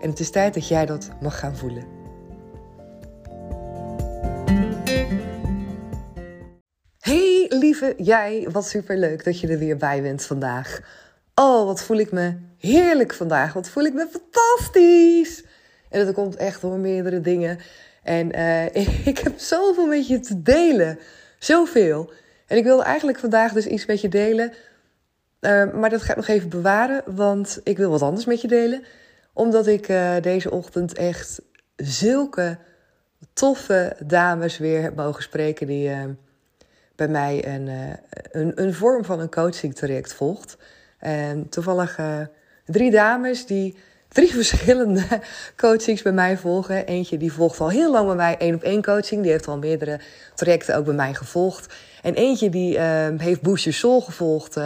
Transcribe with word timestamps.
En 0.00 0.10
het 0.10 0.20
is 0.20 0.30
tijd 0.30 0.54
dat 0.54 0.68
jij 0.68 0.86
dat 0.86 1.08
mag 1.20 1.38
gaan 1.38 1.56
voelen. 1.56 1.84
Hey 6.98 7.46
lieve 7.48 7.94
jij, 7.96 8.48
wat 8.52 8.66
super 8.66 8.98
leuk 8.98 9.24
dat 9.24 9.40
je 9.40 9.48
er 9.48 9.58
weer 9.58 9.76
bij 9.76 10.02
bent 10.02 10.24
vandaag. 10.24 10.80
Oh, 11.34 11.64
wat 11.64 11.82
voel 11.82 11.96
ik 11.96 12.12
me 12.12 12.34
heerlijk 12.58 13.14
vandaag. 13.14 13.52
Wat 13.52 13.68
voel 13.68 13.84
ik 13.84 13.94
me 13.94 14.08
fantastisch. 14.10 15.44
En 15.90 16.04
dat 16.04 16.14
komt 16.14 16.36
echt 16.36 16.60
door 16.60 16.78
meerdere 16.78 17.20
dingen. 17.20 17.58
En 18.02 18.38
uh, 18.38 18.64
ik 19.12 19.18
heb 19.18 19.38
zoveel 19.38 19.86
met 19.86 20.08
je 20.08 20.20
te 20.20 20.42
delen. 20.42 20.98
Zoveel. 21.38 22.10
En 22.46 22.56
ik 22.56 22.64
wilde 22.64 22.82
eigenlijk 22.82 23.18
vandaag 23.18 23.52
dus 23.52 23.66
iets 23.66 23.86
met 23.86 24.00
je 24.00 24.08
delen. 24.08 24.52
Uh, 25.40 25.72
maar 25.72 25.90
dat 25.90 26.02
ga 26.02 26.10
ik 26.10 26.16
nog 26.16 26.28
even 26.28 26.48
bewaren, 26.48 27.02
want 27.06 27.60
ik 27.64 27.76
wil 27.76 27.90
wat 27.90 28.02
anders 28.02 28.24
met 28.24 28.40
je 28.40 28.48
delen 28.48 28.84
omdat 29.36 29.66
ik 29.66 29.88
uh, 29.88 30.14
deze 30.20 30.50
ochtend 30.50 30.94
echt 30.94 31.42
zulke 31.76 32.58
toffe 33.32 33.96
dames 34.04 34.58
weer 34.58 34.82
heb 34.82 34.96
mogen 34.96 35.22
spreken 35.22 35.66
die 35.66 35.88
uh, 35.88 36.04
bij 36.94 37.08
mij 37.08 37.46
een, 37.54 37.66
uh, 37.66 37.92
een, 38.30 38.62
een, 38.62 38.74
vorm 38.74 39.04
van 39.04 39.20
een 39.20 39.30
coaching 39.30 39.74
traject 39.74 40.14
volgt. 40.14 40.56
En 40.98 41.48
toevallig 41.48 42.00
drie 42.64 42.90
dames 42.90 43.46
die 43.46 43.76
drie 44.08 44.32
verschillende 44.42 45.04
coachings 45.56 46.02
bij 46.02 46.12
mij 46.12 46.36
volgen. 46.36 46.86
Eentje 46.86 47.16
die 47.16 47.32
volgt 47.32 47.60
al 47.60 47.70
heel 47.70 47.92
lang 47.92 48.06
bij 48.06 48.16
mij 48.16 48.36
één 48.38 48.54
op 48.54 48.62
één 48.62 48.82
coaching. 48.82 49.22
Die 49.22 49.30
heeft 49.30 49.48
al 49.48 49.58
meerdere 49.58 50.00
trajecten 50.34 50.76
ook 50.76 50.84
bij 50.84 50.94
mij 50.94 51.14
gevolgd. 51.14 51.74
En 52.02 52.14
eentje 52.14 52.50
die 52.50 52.78
heeft 53.16 53.40
Your 53.42 53.72
Soul 53.72 54.00
gevolgd. 54.00 54.56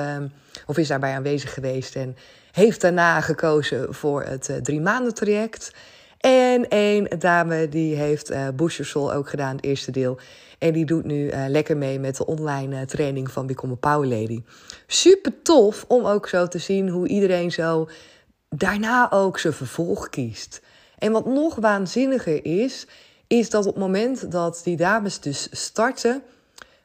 Of 0.71 0.79
is 0.79 0.89
daarbij 0.89 1.15
aanwezig 1.15 1.55
geweest. 1.55 1.97
En 1.97 2.17
heeft 2.53 2.81
daarna 2.81 3.21
gekozen 3.21 3.95
voor 3.95 4.23
het 4.23 4.49
uh, 4.49 4.57
drie 4.57 4.81
maanden 4.81 5.15
traject. 5.15 5.73
En 6.19 6.67
een 6.69 7.09
dame 7.19 7.69
die 7.69 7.97
heeft 7.97 8.31
uh, 8.31 8.49
Boost 8.55 8.85
Soul 8.85 9.13
ook 9.13 9.29
gedaan, 9.29 9.57
het 9.57 9.65
eerste 9.65 9.91
deel. 9.91 10.19
En 10.59 10.73
die 10.73 10.85
doet 10.85 11.05
nu 11.05 11.31
uh, 11.31 11.45
lekker 11.49 11.77
mee 11.77 11.99
met 11.99 12.17
de 12.17 12.27
online 12.27 12.85
training 12.85 13.31
van 13.31 13.47
Become 13.47 13.73
a 13.73 13.77
Power 13.77 14.09
Lady. 14.09 14.43
Super 14.87 15.43
tof 15.43 15.85
om 15.89 16.07
ook 16.07 16.29
zo 16.29 16.47
te 16.47 16.59
zien 16.59 16.89
hoe 16.89 17.09
iedereen 17.09 17.53
zo 17.53 17.89
daarna 18.49 19.11
ook 19.11 19.39
zijn 19.39 19.53
vervolg 19.53 20.09
kiest. 20.09 20.61
En 20.99 21.13
wat 21.13 21.27
nog 21.27 21.55
waanzinniger 21.55 22.45
is, 22.45 22.87
is 23.27 23.51
dat 23.51 23.67
op 23.67 23.75
het 23.75 23.83
moment 23.83 24.31
dat 24.31 24.61
die 24.65 24.77
dames 24.77 25.21
dus 25.21 25.49
starten 25.51 26.23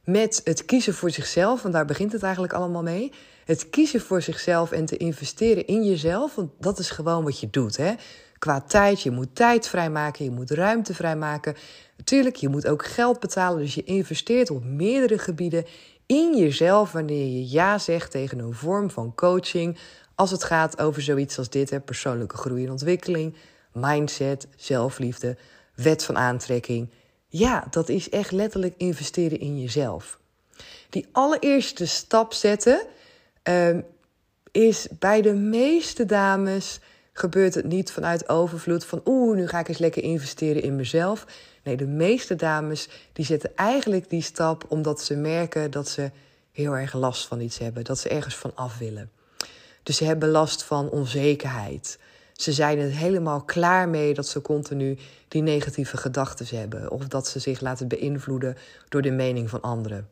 met 0.03 0.41
het 0.43 0.65
kiezen 0.65 0.93
voor 0.93 1.09
zichzelf, 1.09 1.65
en 1.65 1.71
daar 1.71 1.85
begint 1.85 2.11
het 2.11 2.23
eigenlijk 2.23 2.53
allemaal 2.53 2.83
mee 2.83 3.11
het 3.45 3.69
kiezen 3.69 4.01
voor 4.01 4.21
zichzelf 4.21 4.71
en 4.71 4.85
te 4.85 4.97
investeren 4.97 5.67
in 5.67 5.85
jezelf, 5.85 6.35
want 6.35 6.51
dat 6.59 6.79
is 6.79 6.89
gewoon 6.89 7.23
wat 7.23 7.39
je 7.39 7.49
doet. 7.49 7.77
Hè? 7.77 7.93
Qua 8.39 8.61
tijd, 8.61 9.01
je 9.01 9.11
moet 9.11 9.35
tijd 9.35 9.67
vrijmaken, 9.67 10.25
je 10.25 10.31
moet 10.31 10.51
ruimte 10.51 10.93
vrijmaken. 10.93 11.55
Natuurlijk, 11.97 12.35
je 12.35 12.49
moet 12.49 12.67
ook 12.67 12.85
geld 12.85 13.19
betalen, 13.19 13.59
dus 13.59 13.75
je 13.75 13.83
investeert 13.83 14.49
op 14.49 14.63
meerdere 14.63 15.17
gebieden 15.17 15.65
in 16.05 16.37
jezelf 16.37 16.91
wanneer 16.91 17.25
je 17.25 17.49
ja 17.49 17.77
zegt 17.77 18.11
tegen 18.11 18.39
een 18.39 18.53
vorm 18.53 18.89
van 18.89 19.15
coaching. 19.15 19.77
Als 20.15 20.31
het 20.31 20.43
gaat 20.43 20.79
over 20.81 21.01
zoiets 21.01 21.37
als 21.37 21.49
dit, 21.49 21.69
hè, 21.69 21.79
persoonlijke 21.79 22.37
groei 22.37 22.65
en 22.65 22.71
ontwikkeling, 22.71 23.35
mindset, 23.71 24.47
zelfliefde, 24.55 25.37
wet 25.75 26.03
van 26.03 26.17
aantrekking. 26.17 26.89
Ja, 27.27 27.67
dat 27.69 27.89
is 27.89 28.09
echt 28.09 28.31
letterlijk 28.31 28.73
investeren 28.77 29.39
in 29.39 29.61
jezelf. 29.61 30.19
Die 30.89 31.07
allereerste 31.11 31.85
stap 31.87 32.33
zetten, 32.33 32.81
Um, 33.49 33.85
is 34.51 34.87
bij 34.99 35.21
de 35.21 35.33
meeste 35.33 36.05
dames 36.05 36.79
gebeurt 37.13 37.55
het 37.55 37.65
niet 37.65 37.91
vanuit 37.91 38.29
overvloed 38.29 38.85
van 38.85 39.01
oeh, 39.05 39.35
nu 39.35 39.47
ga 39.47 39.59
ik 39.59 39.67
eens 39.67 39.77
lekker 39.77 40.03
investeren 40.03 40.61
in 40.61 40.75
mezelf. 40.75 41.25
Nee, 41.63 41.77
de 41.77 41.87
meeste 41.87 42.35
dames 42.35 42.89
die 43.13 43.25
zetten 43.25 43.55
eigenlijk 43.55 44.09
die 44.09 44.21
stap 44.21 44.65
omdat 44.67 45.01
ze 45.01 45.15
merken 45.15 45.71
dat 45.71 45.87
ze 45.89 46.11
heel 46.51 46.77
erg 46.77 46.93
last 46.93 47.27
van 47.27 47.39
iets 47.39 47.57
hebben, 47.57 47.83
dat 47.83 47.99
ze 47.99 48.09
ergens 48.09 48.35
van 48.35 48.51
af 48.55 48.77
willen. 48.77 49.11
Dus 49.83 49.97
ze 49.97 50.05
hebben 50.05 50.29
last 50.29 50.63
van 50.63 50.89
onzekerheid. 50.89 51.99
Ze 52.33 52.53
zijn 52.53 52.79
er 52.79 52.89
helemaal 52.89 53.41
klaar 53.41 53.89
mee 53.89 54.13
dat 54.13 54.27
ze 54.27 54.41
continu 54.41 54.97
die 55.27 55.41
negatieve 55.41 55.97
gedachten 55.97 56.57
hebben 56.57 56.91
of 56.91 57.07
dat 57.07 57.27
ze 57.27 57.39
zich 57.39 57.61
laten 57.61 57.87
beïnvloeden 57.87 58.57
door 58.89 59.01
de 59.01 59.11
mening 59.11 59.49
van 59.49 59.61
anderen 59.61 60.09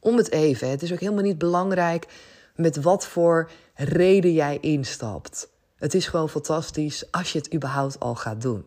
om 0.00 0.16
het 0.16 0.30
even. 0.30 0.70
Het 0.70 0.82
is 0.82 0.92
ook 0.92 1.00
helemaal 1.00 1.22
niet 1.22 1.38
belangrijk 1.38 2.06
met 2.54 2.82
wat 2.82 3.06
voor 3.06 3.50
reden 3.74 4.32
jij 4.32 4.58
instapt. 4.60 5.48
Het 5.76 5.94
is 5.94 6.06
gewoon 6.06 6.28
fantastisch 6.28 7.12
als 7.12 7.32
je 7.32 7.38
het 7.38 7.54
überhaupt 7.54 8.00
al 8.00 8.14
gaat 8.14 8.42
doen. 8.42 8.64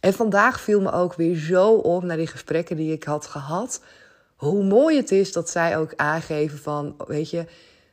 En 0.00 0.12
vandaag 0.12 0.60
viel 0.60 0.80
me 0.80 0.92
ook 0.92 1.14
weer 1.14 1.36
zo 1.36 1.72
op 1.72 2.02
naar 2.02 2.16
die 2.16 2.26
gesprekken 2.26 2.76
die 2.76 2.92
ik 2.92 3.04
had 3.04 3.26
gehad. 3.26 3.82
Hoe 4.36 4.64
mooi 4.64 4.96
het 4.96 5.10
is 5.10 5.32
dat 5.32 5.50
zij 5.50 5.78
ook 5.78 5.92
aangeven 5.96 6.58
van, 6.58 6.94
weet 7.06 7.30
je, 7.30 7.46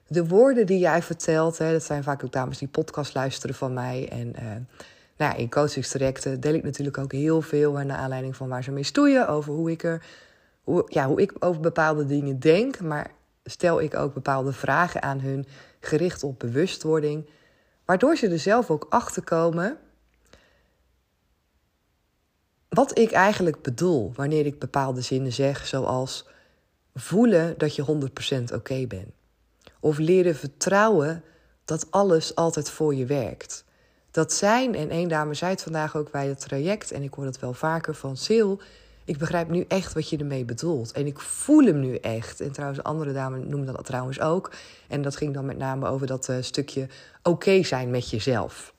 de 0.07 0.27
woorden 0.27 0.65
die 0.65 0.79
jij 0.79 1.01
vertelt, 1.01 1.57
hè, 1.57 1.71
dat 1.71 1.83
zijn 1.83 2.03
vaak 2.03 2.23
ook 2.23 2.31
dames 2.31 2.57
die 2.57 2.67
podcast 2.67 3.13
luisteren 3.13 3.55
van 3.55 3.73
mij. 3.73 4.09
En 4.11 4.33
uh, 4.35 4.51
nou, 5.17 5.37
in 5.37 5.49
coachingstrajecten 5.49 6.39
deel 6.39 6.53
ik 6.53 6.63
natuurlijk 6.63 6.97
ook 6.97 7.11
heel 7.11 7.41
veel 7.41 7.71
naar 7.71 7.97
aanleiding 7.97 8.35
van 8.35 8.47
waar 8.47 8.63
ze 8.63 8.71
mee 8.71 8.83
stoeien, 8.83 9.27
over 9.27 9.53
hoe 9.53 9.71
ik 9.71 9.83
er 9.83 10.05
hoe, 10.65 10.83
ja, 10.87 11.07
hoe 11.07 11.21
ik 11.21 11.33
over 11.39 11.61
bepaalde 11.61 12.05
dingen 12.05 12.39
denk, 12.39 12.79
maar 12.79 13.11
stel 13.43 13.81
ik 13.81 13.95
ook 13.95 14.13
bepaalde 14.13 14.53
vragen 14.53 15.01
aan 15.01 15.19
hun 15.19 15.45
gericht 15.79 16.23
op 16.23 16.39
bewustwording, 16.39 17.29
waardoor 17.85 18.15
ze 18.15 18.27
er 18.27 18.39
zelf 18.39 18.69
ook 18.69 18.85
achter 18.89 19.23
komen 19.23 19.77
wat 22.69 22.97
ik 22.97 23.11
eigenlijk 23.11 23.61
bedoel 23.61 24.11
wanneer 24.15 24.45
ik 24.45 24.59
bepaalde 24.59 25.01
zinnen 25.01 25.33
zeg, 25.33 25.67
zoals 25.67 26.27
voelen 26.93 27.57
dat 27.57 27.75
je 27.75 28.09
100% 28.51 28.53
oké 28.53 28.87
bent. 28.87 29.11
Of 29.79 29.97
leren 29.97 30.35
vertrouwen 30.35 31.23
dat 31.65 31.91
alles 31.91 32.35
altijd 32.35 32.69
voor 32.69 32.95
je 32.95 33.05
werkt. 33.05 33.63
Dat 34.11 34.33
zijn, 34.33 34.75
en 34.75 34.89
één 34.89 35.09
dame 35.09 35.33
zei 35.33 35.51
het 35.51 35.61
vandaag 35.61 35.95
ook 35.95 36.11
bij 36.11 36.27
het 36.27 36.39
traject, 36.39 36.91
en 36.91 37.03
ik 37.03 37.13
hoor 37.13 37.25
het 37.25 37.39
wel 37.39 37.53
vaker 37.53 37.95
van 37.95 38.17
Sil, 38.25 38.49
ik 39.05 39.17
begrijp 39.17 39.49
nu 39.49 39.65
echt 39.67 39.93
wat 39.93 40.09
je 40.09 40.17
ermee 40.17 40.45
bedoelt. 40.45 40.91
En 40.91 41.05
ik 41.05 41.19
voel 41.19 41.65
hem 41.65 41.79
nu 41.79 41.95
echt. 41.95 42.39
En 42.41 42.51
trouwens, 42.51 42.83
andere 42.83 43.13
dame 43.13 43.37
noemde 43.37 43.71
dat 43.71 43.85
trouwens 43.85 44.19
ook. 44.19 44.51
En 44.87 45.01
dat 45.01 45.15
ging 45.15 45.33
dan 45.33 45.45
met 45.45 45.57
name 45.57 45.87
over 45.87 46.07
dat 46.07 46.27
uh, 46.29 46.35
stukje 46.39 46.87
oké 47.23 47.63
zijn 47.63 47.89
met 47.89 48.09
jezelf. 48.09 48.73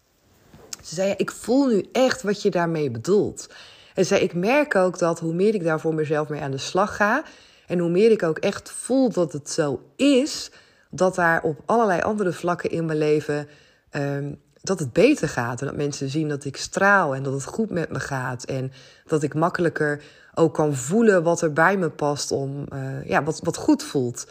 Ze 0.83 0.95
zei, 0.95 1.15
ik 1.17 1.31
voel 1.31 1.67
nu 1.67 1.87
echt 1.93 2.23
wat 2.23 2.43
je 2.43 2.51
daarmee 2.51 2.91
bedoelt. 2.91 3.49
En 3.95 4.07
zei, 4.07 4.21
ik 4.21 4.35
merk 4.35 4.75
ook 4.75 4.99
dat 4.99 5.21
hoe 5.21 5.35
meer 5.35 5.55
ik 5.55 5.65
daar 5.65 5.81
voor 5.81 5.95
mezelf 5.95 6.29
mee 6.29 6.41
aan 6.41 6.51
de 6.51 6.59
slag 6.59 6.97
ga... 6.97 7.25
en 7.67 7.79
hoe 7.79 7.91
meer 7.91 8.11
ik 8.11 8.23
ook 8.23 8.39
echt 8.39 8.71
voel 8.71 9.11
dat 9.11 9.33
het 9.33 9.51
zo 9.51 9.83
is... 9.97 10.51
dat 10.91 11.15
daar 11.15 11.43
op 11.43 11.63
allerlei 11.67 12.01
andere 12.01 12.33
vlakken 12.33 12.71
in 12.71 12.87
mijn 12.87 12.99
leven... 12.99 13.49
Um, 13.91 14.45
dat 14.67 14.79
het 14.79 14.93
beter 14.93 15.29
gaat. 15.29 15.61
En 15.61 15.67
dat 15.67 15.77
mensen 15.77 16.09
zien 16.09 16.29
dat 16.29 16.45
ik 16.45 16.57
straal 16.57 17.15
en 17.15 17.23
dat 17.23 17.33
het 17.33 17.45
goed 17.45 17.71
met 17.71 17.91
me 17.91 18.01
gaat. 18.01 18.45
En 18.45 18.73
dat 19.07 19.23
ik 19.23 19.35
makkelijker 19.35 20.03
ook 20.39 20.55
kan 20.55 20.75
voelen 20.75 21.23
wat 21.23 21.41
er 21.41 21.53
bij 21.53 21.77
me 21.77 21.91
past 21.91 22.33
om 22.33 22.67
uh, 22.73 23.09
ja, 23.09 23.23
wat, 23.23 23.41
wat 23.43 23.57
goed 23.57 23.83
voelt. 23.83 24.27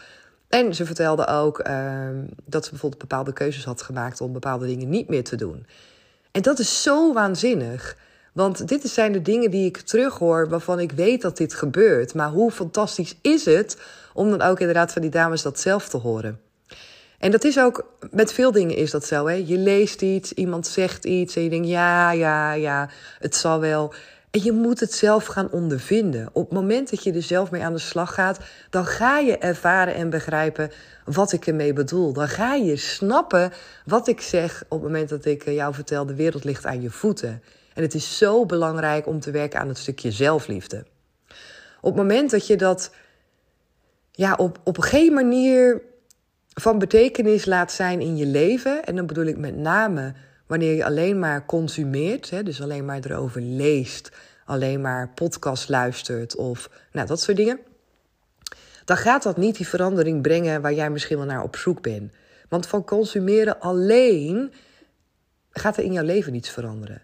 En 0.50 0.76
ze 0.76 0.86
vertelde 0.86 1.28
ook 1.28 1.68
uh, 1.68 2.08
dat 2.46 2.64
ze 2.64 2.70
bijvoorbeeld 2.70 3.02
bepaalde 3.02 3.34
keuzes 3.34 3.66
had 3.66 3.82
gemaakt 3.82 4.22
om 4.22 4.34
bepaalde 4.34 4.66
dingen 4.66 4.90
niet 4.90 5.10
meer 5.10 5.24
te 5.24 5.36
doen. 5.36 5.66
En 6.32 6.42
dat 6.42 6.60
is 6.60 6.82
zo 6.82 7.14
waanzinnig. 7.14 7.98
Want 8.34 8.68
dit 8.68 8.90
zijn 8.90 9.12
de 9.12 9.22
dingen 9.22 9.52
die 9.52 9.66
ik 9.66 9.78
terughoor 9.78 10.50
waarvan 10.50 10.80
ik 10.80 10.92
weet 10.92 11.22
dat 11.22 11.38
dit 11.38 11.54
gebeurt. 11.54 12.14
Maar 12.14 12.30
hoe 12.30 12.52
fantastisch 12.52 13.18
is 13.22 13.46
het 13.46 13.78
om 14.14 14.30
dan 14.30 14.42
ook 14.42 14.60
inderdaad 14.60 14.92
van 14.92 15.02
die 15.02 15.12
dames 15.12 15.42
dat 15.42 15.60
zelf 15.60 15.90
te 15.90 15.98
horen? 15.98 16.40
En 17.20 17.32
dat 17.32 17.44
is 17.44 17.60
ook, 17.60 17.86
met 18.12 18.34
veel 18.34 18.52
dingen 18.52 18.76
is 18.76 18.92
dat 18.92 19.06
zo. 19.06 19.28
Hè? 19.28 19.34
Je 19.34 19.58
leest 19.58 20.02
iets, 20.02 20.34
iemand 20.34 20.68
zegt 20.68 21.06
iets 21.06 21.36
en 21.36 21.44
je 21.44 21.50
denkt, 21.50 21.68
ja, 21.68 22.12
ja, 22.12 22.54
ja, 22.54 22.90
het 23.20 23.36
zal 23.36 23.60
wel. 23.60 23.94
En 24.36 24.44
je 24.44 24.52
moet 24.52 24.80
het 24.80 24.94
zelf 24.94 25.26
gaan 25.26 25.52
ondervinden. 25.52 26.30
Op 26.32 26.44
het 26.44 26.60
moment 26.60 26.90
dat 26.90 27.04
je 27.04 27.14
er 27.14 27.22
zelf 27.22 27.52
mee 27.52 27.64
aan 27.64 27.74
de 27.74 27.80
slag 27.80 28.14
gaat, 28.14 28.40
dan 28.70 28.86
ga 28.86 29.20
je 29.20 29.38
ervaren 29.38 29.96
en 29.96 30.10
begrijpen 30.10 30.72
wat 31.06 31.32
ik 31.32 31.48
ermee 31.48 31.74
bedoel. 31.74 32.14
Dan 32.14 32.28
ga 32.28 32.54
je 32.54 32.76
snappen 32.76 33.52
wat 33.86 34.08
ik 34.08 34.22
zeg 34.22 34.64
op 34.64 34.82
het 34.82 34.92
moment 34.92 35.10
dat 35.10 35.26
ik 35.26 35.44
eh, 35.44 35.56
jou 35.56 35.74
vertel: 35.74 36.06
de 36.06 36.16
wereld 36.16 36.44
ligt 36.44 36.66
aan 36.66 36.82
je 36.82 36.90
voeten. 36.90 37.42
En 37.74 37.82
het 37.82 37.94
is 37.94 38.18
zo 38.18 38.46
belangrijk 38.46 39.08
om 39.08 39.20
te 39.20 39.32
werken 39.32 39.60
aan 39.60 39.68
het 39.68 39.78
stukje 39.78 40.12
zelfliefde. 40.12 40.86
Op 41.82 41.92
het 41.92 41.96
moment 41.96 42.32
dat 42.32 42.48
je 42.48 42.58
dat 42.58 42.92
ja, 44.12 44.34
op, 44.34 44.60
op 44.64 44.78
een 44.78 44.84
geen 44.84 45.14
manier 45.14 45.82
van 46.54 46.80
betekenis 46.80 47.46
laat 47.46 47.72
zijn 47.72 48.02
in 48.02 48.18
je 48.18 48.26
leven, 48.26 48.86
en 48.86 48.96
dan 48.96 49.06
bedoel 49.06 49.26
ik 49.26 49.38
met 49.38 49.58
name 49.58 50.14
wanneer 50.46 50.76
je 50.76 50.86
alleen 50.86 51.20
maar 51.20 51.46
consumeert, 51.46 52.30
hè, 52.30 52.44
dus 52.44 52.62
alleen 52.62 52.86
maar 52.86 53.00
erover 53.04 53.42
leest, 53.42 54.12
alleen 54.46 54.82
maar 54.82 55.10
podcast 55.10 55.70
luistert 55.70 56.36
of 56.36 56.70
nou, 56.92 57.08
dat 57.08 57.22
soort 57.22 57.38
dingen, 57.38 57.60
dan 58.86 58.98
gaat 58.98 59.24
dat 59.24 59.38
niet 59.38 59.58
die 59.58 59.68
verandering 59.68 60.22
brengen 60.22 60.62
waar 60.62 60.74
jij 60.74 60.90
misschien 60.90 61.18
wel 61.18 61.26
naar 61.26 61.44
op 61.44 61.56
zoek 61.56 61.82
bent. 61.82 62.14
Want 62.50 62.68
van 62.68 62.84
consumeren 62.84 63.60
alleen 63.60 64.54
gaat 65.50 65.78
er 65.78 65.84
in 65.84 65.92
jouw 65.92 66.04
leven 66.04 66.32
niets 66.32 66.50
veranderen. 66.50 67.02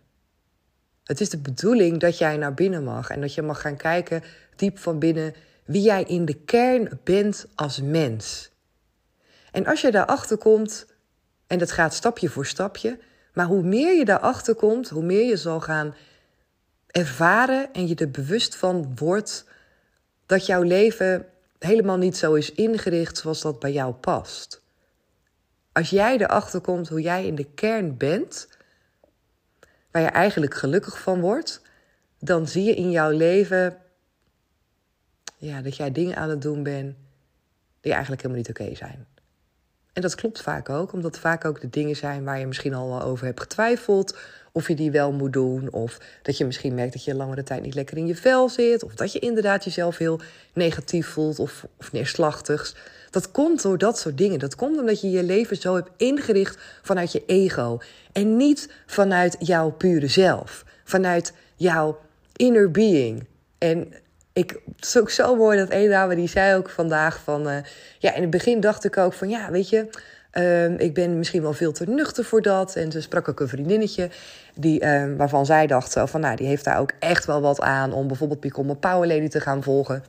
Het 1.04 1.22
is 1.22 1.30
de 1.30 1.38
bedoeling 1.38 2.00
dat 2.00 2.18
jij 2.18 2.38
naar 2.38 2.54
binnen 2.54 2.84
mag 2.84 3.10
en 3.10 3.22
dat 3.22 3.34
je 3.34 3.42
mag 3.42 3.62
gaan 3.62 3.78
kijken 3.78 4.24
diep 4.56 4.80
van 4.80 5.00
binnen 5.00 5.34
wie 5.66 5.82
jij 5.82 6.04
in 6.04 6.26
de 6.26 6.34
kern 6.34 7.00
bent 7.04 7.46
als 7.56 7.82
mens. 7.82 8.52
En 9.52 9.66
als 9.66 9.82
je 9.82 9.92
daarachter 9.92 10.38
komt, 10.38 10.86
en 11.48 11.60
dat 11.60 11.72
gaat 11.72 11.94
stapje 11.94 12.30
voor 12.30 12.46
stapje, 12.46 13.00
maar 13.34 13.46
hoe 13.46 13.64
meer 13.64 13.98
je 13.98 14.06
daarachter 14.06 14.56
komt, 14.56 14.90
hoe 14.90 15.04
meer 15.04 15.26
je 15.26 15.38
zal 15.38 15.60
gaan 15.60 15.96
ervaren 16.88 17.74
en 17.74 17.88
je 17.88 17.96
er 17.96 18.12
bewust 18.12 18.56
van 18.56 18.96
wordt 18.96 19.46
dat 20.26 20.46
jouw 20.46 20.62
leven 20.62 21.26
helemaal 21.60 21.98
niet 21.98 22.18
zo 22.18 22.34
is 22.34 22.52
ingericht 22.52 23.18
zoals 23.18 23.42
dat 23.42 23.60
bij 23.60 23.72
jou 23.72 23.94
past. 23.94 24.62
Als 25.72 25.90
jij 25.90 26.18
erachter 26.18 26.62
komt 26.62 26.90
hoe 26.90 27.02
jij 27.02 27.26
in 27.26 27.36
de 27.36 27.52
kern 27.54 27.98
bent, 27.98 28.48
waar 29.92 30.02
je 30.02 30.08
eigenlijk 30.08 30.54
gelukkig 30.54 31.02
van 31.02 31.22
wordt, 31.22 31.62
dan 32.20 32.48
zie 32.48 32.64
je 32.64 32.76
in 32.76 32.92
jouw 32.92 33.10
leven 33.10 33.78
ja, 35.38 35.62
dat 35.62 35.76
jij 35.76 35.92
dingen 35.92 36.16
aan 36.16 36.30
het 36.30 36.42
doen 36.42 36.64
bent 36.64 36.96
die 37.82 37.92
eigenlijk 37.92 38.22
helemaal 38.22 38.44
niet 38.44 38.60
oké 38.60 38.76
zijn. 38.76 39.08
En 39.94 40.02
dat 40.02 40.16
klopt 40.16 40.42
vaak 40.42 40.70
ook, 40.70 40.94
omdat 40.94 41.20
vaak 41.20 41.46
ook 41.46 41.62
de 41.62 41.70
dingen 41.70 41.96
zijn 41.96 42.24
waar 42.24 42.40
je 42.40 42.48
misschien 42.48 42.74
al 42.74 42.90
wel 42.90 43.02
over 43.02 43.26
hebt 43.26 43.40
getwijfeld. 43.40 44.18
Of 44.52 44.68
je 44.68 44.76
die 44.76 44.92
wel 44.92 45.12
moet 45.12 45.34
doen. 45.34 45.72
Of 45.72 45.98
dat 46.22 46.38
je 46.38 46.46
misschien 46.46 46.74
merkt 46.74 46.94
dat 46.94 47.04
je 47.04 47.16
langere 47.16 47.44
tijd 47.44 47.62
niet 47.62 47.74
lekker 47.74 47.98
in 47.98 48.08
je 48.08 48.16
vel 48.16 48.50
zit. 48.50 48.84
Of 48.84 48.94
dat 48.96 49.12
je 49.12 49.20
inderdaad 49.20 49.64
jezelf 49.64 49.98
heel 49.98 50.20
negatief 50.54 51.08
voelt 51.08 51.40
of, 51.40 51.66
of 51.78 51.92
neerslachtig. 51.92 52.76
Dat 53.10 53.32
komt 53.32 53.62
door 53.62 53.78
dat 53.78 54.00
soort 54.00 54.18
dingen. 54.18 54.40
Dat 54.40 54.56
komt 54.56 54.80
omdat 54.80 55.02
je 55.02 55.10
je 55.10 55.24
leven 55.24 55.58
zo 55.58 55.76
hebt 55.76 55.90
ingericht 55.98 56.58
vanuit 56.82 57.12
je 57.12 57.24
ego. 57.26 57.80
En 58.12 58.38
niet 58.38 58.70
vanuit 58.86 59.36
jouw 59.40 59.72
pure 59.72 60.08
zelf. 60.08 60.66
Vanuit 60.84 61.34
jouw 61.56 62.00
inner 62.36 62.72
being. 62.72 63.28
En 63.58 63.94
ik, 64.34 64.50
het 64.76 64.86
is 64.86 64.98
ook 64.98 65.10
zo 65.10 65.36
mooi 65.36 65.58
dat 65.58 65.72
een 65.72 65.90
dame 65.90 66.16
die 66.16 66.30
zei 66.30 66.56
ook 66.56 66.70
vandaag 66.70 67.20
van... 67.24 67.48
Uh, 67.48 67.58
ja, 68.00 68.14
in 68.14 68.22
het 68.22 68.30
begin 68.30 68.60
dacht 68.60 68.84
ik 68.84 68.98
ook 68.98 69.14
van 69.14 69.30
ja, 69.30 69.52
weet 69.52 69.70
je... 69.70 69.88
Uh, 70.34 70.80
ik 70.80 70.94
ben 70.94 71.18
misschien 71.18 71.42
wel 71.42 71.54
veel 71.54 71.72
te 71.72 71.86
nuchter 71.86 72.26
voor 72.26 72.42
dat. 72.42 72.76
En 72.76 72.92
ze 72.92 73.02
sprak 73.02 73.30
ook 73.30 73.40
een 73.40 73.48
vriendinnetje 73.48 74.10
die, 74.56 74.84
uh, 74.84 75.04
waarvan 75.18 75.46
zij 75.46 75.68
dacht 75.68 75.94
van... 76.06 76.22
nou, 76.22 76.36
die 76.36 76.48
heeft 76.48 76.64
daar 76.64 76.80
ook 76.80 76.92
echt 77.00 77.26
wel 77.26 77.42
wat 77.42 77.62
aan 77.62 77.94
om 77.94 78.08
bijvoorbeeld 78.08 78.40
Become 78.40 78.72
a 78.72 78.76
Power 78.76 79.08
Lady 79.08 79.28
te 79.28 79.40
gaan 79.42 79.64
volgen. 79.64 80.04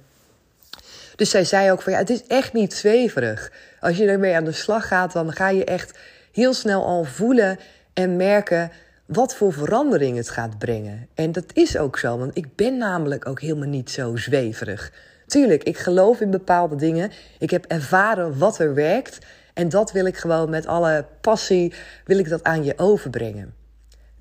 Dus 1.17 1.31
zij 1.31 1.45
zei 1.45 1.71
ook 1.71 1.83
van 1.83 1.93
ja, 1.93 1.99
het 1.99 2.11
is 2.11 2.27
echt 2.27 2.53
niet 2.53 2.75
zweverig. 2.75 3.53
Als 3.81 3.97
je 3.97 4.07
ermee 4.07 4.37
aan 4.37 4.45
de 4.45 4.53
slag 4.53 4.89
gaat, 4.89 5.13
dan 5.13 5.33
ga 5.33 5.49
je 5.49 5.65
echt 5.65 5.99
heel 6.33 6.55
snel 6.55 6.85
al 6.85 7.05
voelen 7.05 7.59
en 7.95 8.17
merken 8.17 8.71
wat 9.07 9.35
voor 9.35 9.53
verandering 9.53 10.17
het 10.17 10.31
gaat 10.31 10.59
brengen. 10.59 11.09
En 11.15 11.33
dat 11.33 11.45
is 11.53 11.77
ook 11.77 11.99
zo, 11.99 12.19
want 12.19 12.37
ik 12.37 12.57
ben 12.57 12.77
namelijk 12.77 13.29
ook 13.29 13.41
helemaal 13.41 13.69
niet 13.69 13.91
zo 13.91 14.17
zweverig. 14.17 14.93
Tuurlijk, 15.27 15.63
ik 15.63 15.79
geloof 15.79 16.21
in 16.21 16.31
bepaalde 16.31 16.77
dingen. 16.77 17.11
Ik 17.39 17.51
heb 17.51 17.65
ervaren 17.65 18.39
wat 18.39 18.59
er 18.59 18.75
werkt. 18.75 19.19
En 19.55 19.69
dat 19.69 19.93
wil 19.93 20.07
ik 20.07 20.17
gewoon 20.17 20.51
met 20.51 20.67
alle 20.67 21.05
passie, 21.21 21.73
wil 22.05 22.19
ik 22.19 22.29
dat 22.29 22.45
aan 22.45 22.65
je 22.65 22.79
overbrengen. 22.79 23.55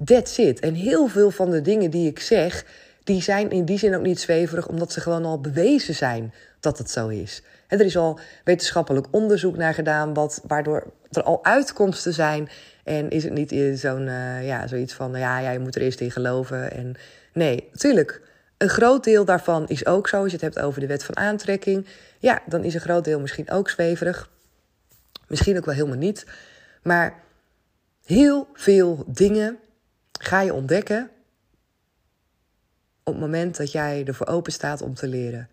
That's 0.05 0.37
it. 0.37 0.59
En 0.59 0.73
heel 0.73 1.07
veel 1.07 1.31
van 1.31 1.49
de 1.49 1.61
dingen 1.61 1.91
die 1.91 2.09
ik 2.09 2.19
zeg, 2.19 2.65
die 3.03 3.21
zijn 3.21 3.49
in 3.49 3.65
die 3.65 3.77
zin 3.77 3.95
ook 3.95 4.01
niet 4.01 4.19
zweverig, 4.19 4.67
omdat 4.67 4.91
ze 4.91 5.01
gewoon 5.01 5.25
al 5.25 5.41
bewezen 5.41 5.95
zijn 5.95 6.33
dat 6.59 6.77
het 6.77 6.89
zo 6.89 7.07
is. 7.07 7.43
Er 7.67 7.81
is 7.81 7.97
al 7.97 8.19
wetenschappelijk 8.43 9.07
onderzoek 9.11 9.57
naar 9.57 9.73
gedaan, 9.73 10.13
wat, 10.13 10.41
waardoor 10.47 10.91
er 11.11 11.23
al 11.23 11.43
uitkomsten 11.43 12.13
zijn 12.13 12.49
en 12.83 13.09
is 13.09 13.23
het 13.23 13.33
niet 13.33 13.79
zo'n, 13.79 14.07
uh, 14.07 14.47
ja, 14.47 14.67
zoiets 14.67 14.93
van, 14.93 15.11
ja, 15.11 15.39
ja, 15.39 15.51
je 15.51 15.59
moet 15.59 15.75
er 15.75 15.81
eerst 15.81 15.99
in 15.99 16.11
geloven. 16.11 16.71
En 16.71 16.95
nee, 17.33 17.69
natuurlijk, 17.71 18.21
een 18.57 18.69
groot 18.69 19.03
deel 19.03 19.25
daarvan 19.25 19.67
is 19.67 19.85
ook 19.85 20.07
zo. 20.07 20.17
Als 20.17 20.25
je 20.25 20.31
het 20.31 20.41
hebt 20.41 20.59
over 20.59 20.79
de 20.79 20.87
wet 20.87 21.03
van 21.03 21.17
aantrekking, 21.17 21.87
ja, 22.19 22.41
dan 22.45 22.63
is 22.63 22.73
een 22.73 22.81
groot 22.81 23.03
deel 23.03 23.19
misschien 23.19 23.49
ook 23.49 23.69
zweverig. 23.69 24.29
Misschien 25.27 25.57
ook 25.57 25.65
wel 25.65 25.73
helemaal 25.73 25.97
niet. 25.97 26.25
Maar 26.83 27.23
heel 28.05 28.47
veel 28.53 29.03
dingen 29.07 29.57
ga 30.19 30.41
je 30.41 30.53
ontdekken 30.53 31.09
op 33.03 33.13
het 33.13 33.21
moment 33.21 33.57
dat 33.57 33.71
jij 33.71 34.03
ervoor 34.05 34.27
open 34.27 34.51
staat 34.51 34.81
om 34.81 34.93
te 34.93 35.07
leren. 35.07 35.49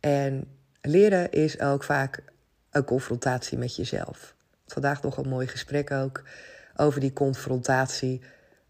En 0.00 0.44
leren 0.80 1.30
is 1.30 1.60
ook 1.60 1.84
vaak 1.84 2.22
een 2.70 2.84
confrontatie 2.84 3.58
met 3.58 3.76
jezelf. 3.76 4.34
Vandaag 4.66 5.02
nog 5.02 5.16
een 5.16 5.28
mooi 5.28 5.46
gesprek 5.46 5.90
ook 5.90 6.22
over 6.76 7.00
die 7.00 7.12
confrontatie. 7.12 8.20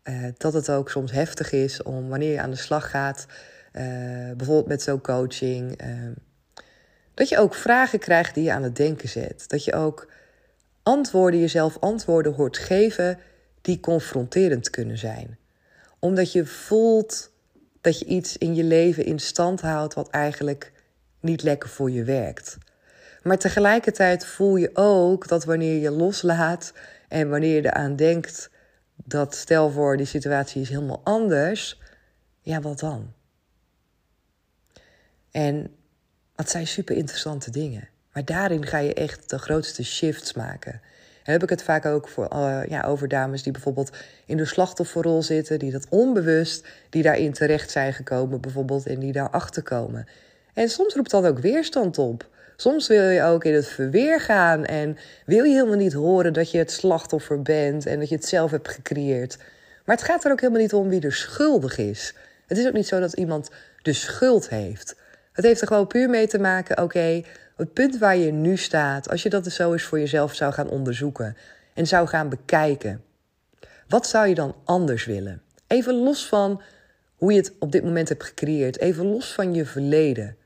Uh, 0.04 0.26
dat 0.36 0.52
het 0.52 0.70
ook 0.70 0.90
soms 0.90 1.12
heftig 1.12 1.52
is 1.52 1.82
om 1.82 2.08
wanneer 2.08 2.32
je 2.32 2.40
aan 2.40 2.50
de 2.50 2.56
slag 2.56 2.90
gaat, 2.90 3.26
uh, 3.72 3.82
bijvoorbeeld 4.36 4.66
met 4.66 4.82
zo'n 4.82 5.00
coaching, 5.00 5.82
uh, 5.82 5.88
dat 7.14 7.28
je 7.28 7.38
ook 7.38 7.54
vragen 7.54 7.98
krijgt 7.98 8.34
die 8.34 8.44
je 8.44 8.52
aan 8.52 8.62
het 8.62 8.76
denken 8.76 9.08
zet. 9.08 9.48
Dat 9.48 9.64
je 9.64 9.72
ook 9.72 10.08
antwoorden, 10.82 11.40
jezelf 11.40 11.78
antwoorden 11.80 12.32
hoort 12.34 12.58
geven 12.58 13.18
die 13.60 13.80
confronterend 13.80 14.70
kunnen 14.70 14.98
zijn. 14.98 15.38
Omdat 15.98 16.32
je 16.32 16.46
voelt 16.46 17.30
dat 17.80 17.98
je 17.98 18.04
iets 18.04 18.38
in 18.38 18.54
je 18.54 18.64
leven 18.64 19.04
in 19.04 19.18
stand 19.18 19.60
houdt 19.60 19.94
wat 19.94 20.10
eigenlijk 20.10 20.72
niet 21.20 21.42
lekker 21.42 21.68
voor 21.68 21.90
je 21.90 22.04
werkt. 22.04 22.58
Maar 23.26 23.38
tegelijkertijd 23.38 24.26
voel 24.26 24.56
je 24.56 24.70
ook 24.74 25.28
dat 25.28 25.44
wanneer 25.44 25.80
je 25.80 25.90
loslaat 25.90 26.72
en 27.08 27.30
wanneer 27.30 27.54
je 27.54 27.64
eraan 27.64 27.96
denkt 27.96 28.50
dat 28.94 29.34
stel 29.34 29.70
voor 29.70 29.96
die 29.96 30.06
situatie 30.06 30.60
is 30.60 30.68
helemaal 30.68 31.00
anders, 31.04 31.80
ja, 32.40 32.60
wat 32.60 32.78
dan? 32.78 33.12
En 35.30 35.70
dat 36.34 36.50
zijn 36.50 36.66
super 36.66 36.96
interessante 36.96 37.50
dingen. 37.50 37.88
Maar 38.12 38.24
daarin 38.24 38.66
ga 38.66 38.78
je 38.78 38.94
echt 38.94 39.30
de 39.30 39.38
grootste 39.38 39.84
shifts 39.84 40.32
maken. 40.32 40.72
En 41.22 41.32
heb 41.32 41.42
ik 41.42 41.50
het 41.50 41.62
vaak 41.62 41.84
ook 41.84 42.08
voor, 42.08 42.28
uh, 42.32 42.60
ja, 42.68 42.82
over 42.82 43.08
dames 43.08 43.42
die 43.42 43.52
bijvoorbeeld 43.52 43.96
in 44.26 44.36
de 44.36 44.44
slachtofferrol 44.44 45.22
zitten, 45.22 45.58
die 45.58 45.72
dat 45.72 45.86
onbewust, 45.88 46.66
die 46.90 47.02
daarin 47.02 47.32
terecht 47.32 47.70
zijn 47.70 47.92
gekomen 47.92 48.40
bijvoorbeeld 48.40 48.86
en 48.86 48.98
die 48.98 49.12
daarachter 49.12 49.62
komen. 49.62 50.08
En 50.54 50.68
soms 50.68 50.94
roept 50.94 51.10
dat 51.10 51.26
ook 51.26 51.38
weerstand 51.38 51.98
op. 51.98 52.34
Soms 52.56 52.88
wil 52.88 53.08
je 53.08 53.22
ook 53.22 53.44
in 53.44 53.54
het 53.54 53.68
verweer 53.68 54.20
gaan 54.20 54.64
en 54.64 54.96
wil 55.26 55.44
je 55.44 55.52
helemaal 55.52 55.76
niet 55.76 55.92
horen 55.92 56.32
dat 56.32 56.50
je 56.50 56.58
het 56.58 56.70
slachtoffer 56.70 57.42
bent 57.42 57.86
en 57.86 57.98
dat 57.98 58.08
je 58.08 58.14
het 58.14 58.26
zelf 58.26 58.50
hebt 58.50 58.68
gecreëerd. 58.68 59.36
Maar 59.84 59.96
het 59.96 60.04
gaat 60.04 60.24
er 60.24 60.32
ook 60.32 60.40
helemaal 60.40 60.62
niet 60.62 60.74
om 60.74 60.88
wie 60.88 61.00
er 61.00 61.12
schuldig 61.12 61.78
is. 61.78 62.14
Het 62.46 62.58
is 62.58 62.66
ook 62.66 62.72
niet 62.72 62.86
zo 62.86 63.00
dat 63.00 63.12
iemand 63.12 63.50
de 63.82 63.92
schuld 63.92 64.48
heeft. 64.48 64.96
Het 65.32 65.44
heeft 65.44 65.60
er 65.60 65.66
gewoon 65.66 65.86
puur 65.86 66.10
mee 66.10 66.26
te 66.26 66.38
maken, 66.38 66.82
oké, 66.82 67.22
het 67.56 67.72
punt 67.72 67.98
waar 67.98 68.16
je 68.16 68.32
nu 68.32 68.56
staat, 68.56 69.10
als 69.10 69.22
je 69.22 69.28
dat 69.28 69.44
dus 69.44 69.54
zo 69.54 69.72
eens 69.72 69.82
voor 69.82 69.98
jezelf 69.98 70.34
zou 70.34 70.52
gaan 70.52 70.68
onderzoeken 70.68 71.36
en 71.74 71.86
zou 71.86 72.06
gaan 72.06 72.28
bekijken, 72.28 73.02
wat 73.88 74.06
zou 74.06 74.26
je 74.26 74.34
dan 74.34 74.54
anders 74.64 75.04
willen? 75.04 75.42
Even 75.66 75.94
los 75.94 76.26
van 76.26 76.62
hoe 77.16 77.32
je 77.32 77.38
het 77.38 77.52
op 77.58 77.72
dit 77.72 77.84
moment 77.84 78.08
hebt 78.08 78.24
gecreëerd, 78.24 78.78
even 78.78 79.06
los 79.06 79.32
van 79.32 79.54
je 79.54 79.64
verleden. 79.64 80.36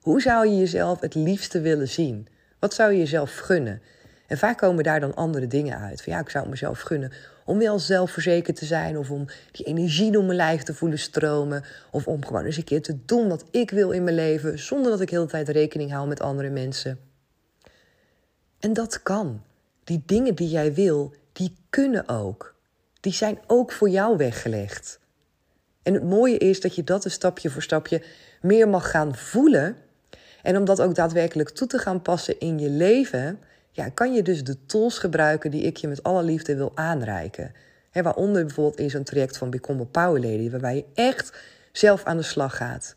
Hoe 0.00 0.20
zou 0.20 0.48
je 0.48 0.58
jezelf 0.58 1.00
het 1.00 1.14
liefste 1.14 1.60
willen 1.60 1.88
zien? 1.88 2.28
Wat 2.58 2.74
zou 2.74 2.92
je 2.92 2.98
jezelf 2.98 3.36
gunnen? 3.36 3.82
En 4.26 4.38
vaak 4.38 4.58
komen 4.58 4.84
daar 4.84 5.00
dan 5.00 5.14
andere 5.14 5.46
dingen 5.46 5.78
uit. 5.78 6.02
Van 6.02 6.12
ja, 6.12 6.20
ik 6.20 6.28
zou 6.28 6.48
mezelf 6.48 6.80
gunnen 6.80 7.12
om 7.44 7.58
wel 7.58 7.78
zelfverzekerd 7.78 8.56
te 8.56 8.64
zijn. 8.64 8.98
Of 8.98 9.10
om 9.10 9.26
die 9.50 9.66
energie 9.66 10.10
door 10.10 10.24
mijn 10.24 10.36
lijf 10.36 10.62
te 10.62 10.74
voelen 10.74 10.98
stromen. 10.98 11.64
Of 11.90 12.06
om 12.06 12.24
gewoon 12.24 12.44
eens 12.44 12.56
een 12.56 12.64
keer 12.64 12.82
te 12.82 13.04
doen 13.04 13.28
wat 13.28 13.44
ik 13.50 13.70
wil 13.70 13.90
in 13.90 14.04
mijn 14.04 14.16
leven. 14.16 14.58
Zonder 14.58 14.90
dat 14.90 15.00
ik 15.00 15.10
heel 15.10 15.24
de 15.24 15.30
tijd 15.30 15.48
rekening 15.48 15.92
hou 15.92 16.08
met 16.08 16.20
andere 16.20 16.50
mensen. 16.50 16.98
En 18.60 18.72
dat 18.72 19.02
kan. 19.02 19.42
Die 19.84 20.02
dingen 20.06 20.34
die 20.34 20.48
jij 20.48 20.74
wil, 20.74 21.14
die 21.32 21.54
kunnen 21.70 22.08
ook. 22.08 22.54
Die 23.00 23.12
zijn 23.12 23.38
ook 23.46 23.72
voor 23.72 23.88
jou 23.88 24.16
weggelegd. 24.16 24.98
En 25.82 25.94
het 25.94 26.04
mooie 26.04 26.38
is 26.38 26.60
dat 26.60 26.74
je 26.74 26.84
dat 26.84 27.04
een 27.04 27.10
stapje 27.10 27.50
voor 27.50 27.62
stapje 27.62 28.02
meer 28.40 28.68
mag 28.68 28.90
gaan 28.90 29.16
voelen. 29.16 29.76
En 30.42 30.56
om 30.56 30.64
dat 30.64 30.80
ook 30.80 30.94
daadwerkelijk 30.94 31.50
toe 31.50 31.66
te 31.66 31.78
gaan 31.78 32.02
passen 32.02 32.40
in 32.40 32.58
je 32.58 32.70
leven, 32.70 33.38
ja, 33.70 33.88
kan 33.88 34.14
je 34.14 34.22
dus 34.22 34.44
de 34.44 34.66
tools 34.66 34.98
gebruiken 34.98 35.50
die 35.50 35.62
ik 35.62 35.76
je 35.76 35.88
met 35.88 36.02
alle 36.02 36.22
liefde 36.22 36.56
wil 36.56 36.72
aanreiken. 36.74 37.52
Waaronder 37.92 38.44
bijvoorbeeld 38.44 38.78
in 38.78 38.90
zo'n 38.90 39.02
traject 39.02 39.36
van 39.36 39.50
Become 39.50 39.82
a 39.82 39.84
Power 39.84 40.20
Lady, 40.20 40.50
waarbij 40.50 40.74
je 40.76 40.84
echt 40.94 41.32
zelf 41.72 42.04
aan 42.04 42.16
de 42.16 42.22
slag 42.22 42.56
gaat. 42.56 42.96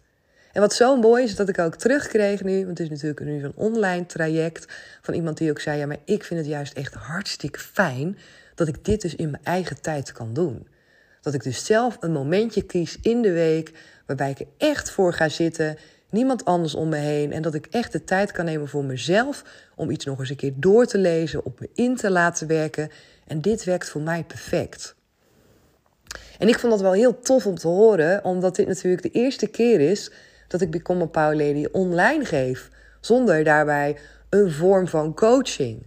En 0.52 0.62
wat 0.62 0.74
zo 0.74 0.96
mooi 0.96 1.24
is, 1.24 1.36
dat 1.36 1.50
ik 1.50 1.60
ook 1.60 1.76
terugkreeg 1.76 2.44
nu, 2.44 2.66
want 2.66 2.78
het 2.78 2.80
is 2.80 2.90
natuurlijk 2.90 3.20
nu 3.20 3.40
zo'n 3.40 3.54
online 3.56 4.06
traject 4.06 4.66
van 5.02 5.14
iemand 5.14 5.38
die 5.38 5.50
ook 5.50 5.60
zei: 5.60 5.78
Ja, 5.78 5.86
maar 5.86 5.98
ik 6.06 6.24
vind 6.24 6.40
het 6.40 6.50
juist 6.50 6.74
echt 6.74 6.94
hartstikke 6.94 7.60
fijn 7.60 8.18
dat 8.56 8.68
ik 8.68 8.86
dit 8.86 9.02
dus 9.02 9.16
in 9.16 9.30
mijn 9.30 9.44
eigen 9.44 9.82
tijd 9.82 10.12
kan 10.12 10.34
doen. 10.34 10.68
Dat 11.22 11.34
ik 11.34 11.44
dus 11.44 11.66
zelf 11.66 11.98
een 12.00 12.12
momentje 12.12 12.62
kies 12.62 12.98
in 13.02 13.22
de 13.22 13.32
week 13.32 13.72
waarbij 14.06 14.30
ik 14.30 14.40
er 14.40 14.48
echt 14.58 14.90
voor 14.90 15.14
ga 15.14 15.30
zitten, 15.30 15.78
niemand 16.12 16.46
anders 16.46 16.76
om 16.76 16.90
me 16.90 16.98
heen 16.98 17.32
en 17.32 17.42
dat 17.42 17.54
ik 17.54 17.66
echt 17.66 17.92
de 17.92 18.04
tijd 18.04 18.32
kan 18.32 18.46
nemen 18.46 18.68
voor 18.68 18.84
mezelf 18.84 19.44
om 19.76 19.90
iets 19.90 20.06
nog 20.06 20.20
eens 20.20 20.30
een 20.30 20.36
keer 20.36 20.54
door 20.56 20.86
te 20.86 20.98
lezen, 20.98 21.46
op 21.46 21.60
me 21.60 21.70
in 21.74 21.96
te 21.96 22.12
laten 22.12 22.48
werken. 22.48 22.90
En 23.28 23.42
dit 23.42 23.64
werkt 23.64 23.90
voor 23.90 24.02
mij 24.02 24.24
perfect. 24.24 24.96
En 26.38 26.48
ik 26.48 26.60
vond 26.60 26.72
dat 26.72 26.82
wel 26.82 26.94
heel 26.94 27.20
tof 27.20 27.46
om 27.46 27.56
te 27.56 27.68
horen, 27.68 28.24
omdat 28.24 28.56
dit 28.56 28.68
natuurlijk 28.68 29.04
de 29.04 29.12
eerste 29.12 29.48
keer 29.48 29.80
is 29.80 30.12
dat 30.48 30.62
ik 30.62 30.72
Become 30.72 31.04
a 31.04 31.06
Power 31.06 31.36
Lady 31.36 31.68
online 31.72 32.26
geef. 32.26 32.70
Zonder 33.00 33.44
daarbij 33.44 33.98
een 34.30 34.52
vorm 34.52 34.88
van 34.88 35.14
coaching. 35.14 35.84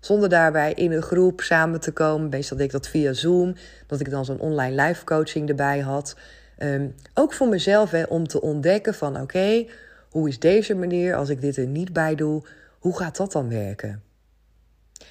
Zonder 0.00 0.28
daarbij 0.28 0.72
in 0.72 0.92
een 0.92 1.02
groep 1.02 1.40
samen 1.40 1.80
te 1.80 1.92
komen. 1.92 2.28
Meestal 2.28 2.56
deed 2.56 2.66
ik 2.66 2.72
dat 2.72 2.88
via 2.88 3.12
Zoom. 3.12 3.54
Dat 3.86 4.00
ik 4.00 4.10
dan 4.10 4.24
zo'n 4.24 4.40
online 4.40 4.82
live 4.82 5.04
coaching 5.04 5.48
erbij 5.48 5.78
had. 5.78 6.16
Ehm, 6.58 6.88
ook 7.14 7.32
voor 7.32 7.48
mezelf, 7.48 7.90
hè, 7.90 8.02
om 8.02 8.26
te 8.26 8.40
ontdekken 8.40 8.94
van 8.94 9.20
oké, 9.20 9.66
hoe 10.10 10.28
is 10.28 10.38
deze 10.38 10.74
manier 10.74 11.14
als 11.14 11.28
ik 11.28 11.40
dit 11.40 11.56
er 11.56 11.66
niet 11.66 11.92
bij 11.92 12.14
doe? 12.14 12.42
Hoe 12.78 12.96
gaat 12.96 13.16
dat 13.16 13.32
dan 13.32 13.48
werken? 13.48 14.02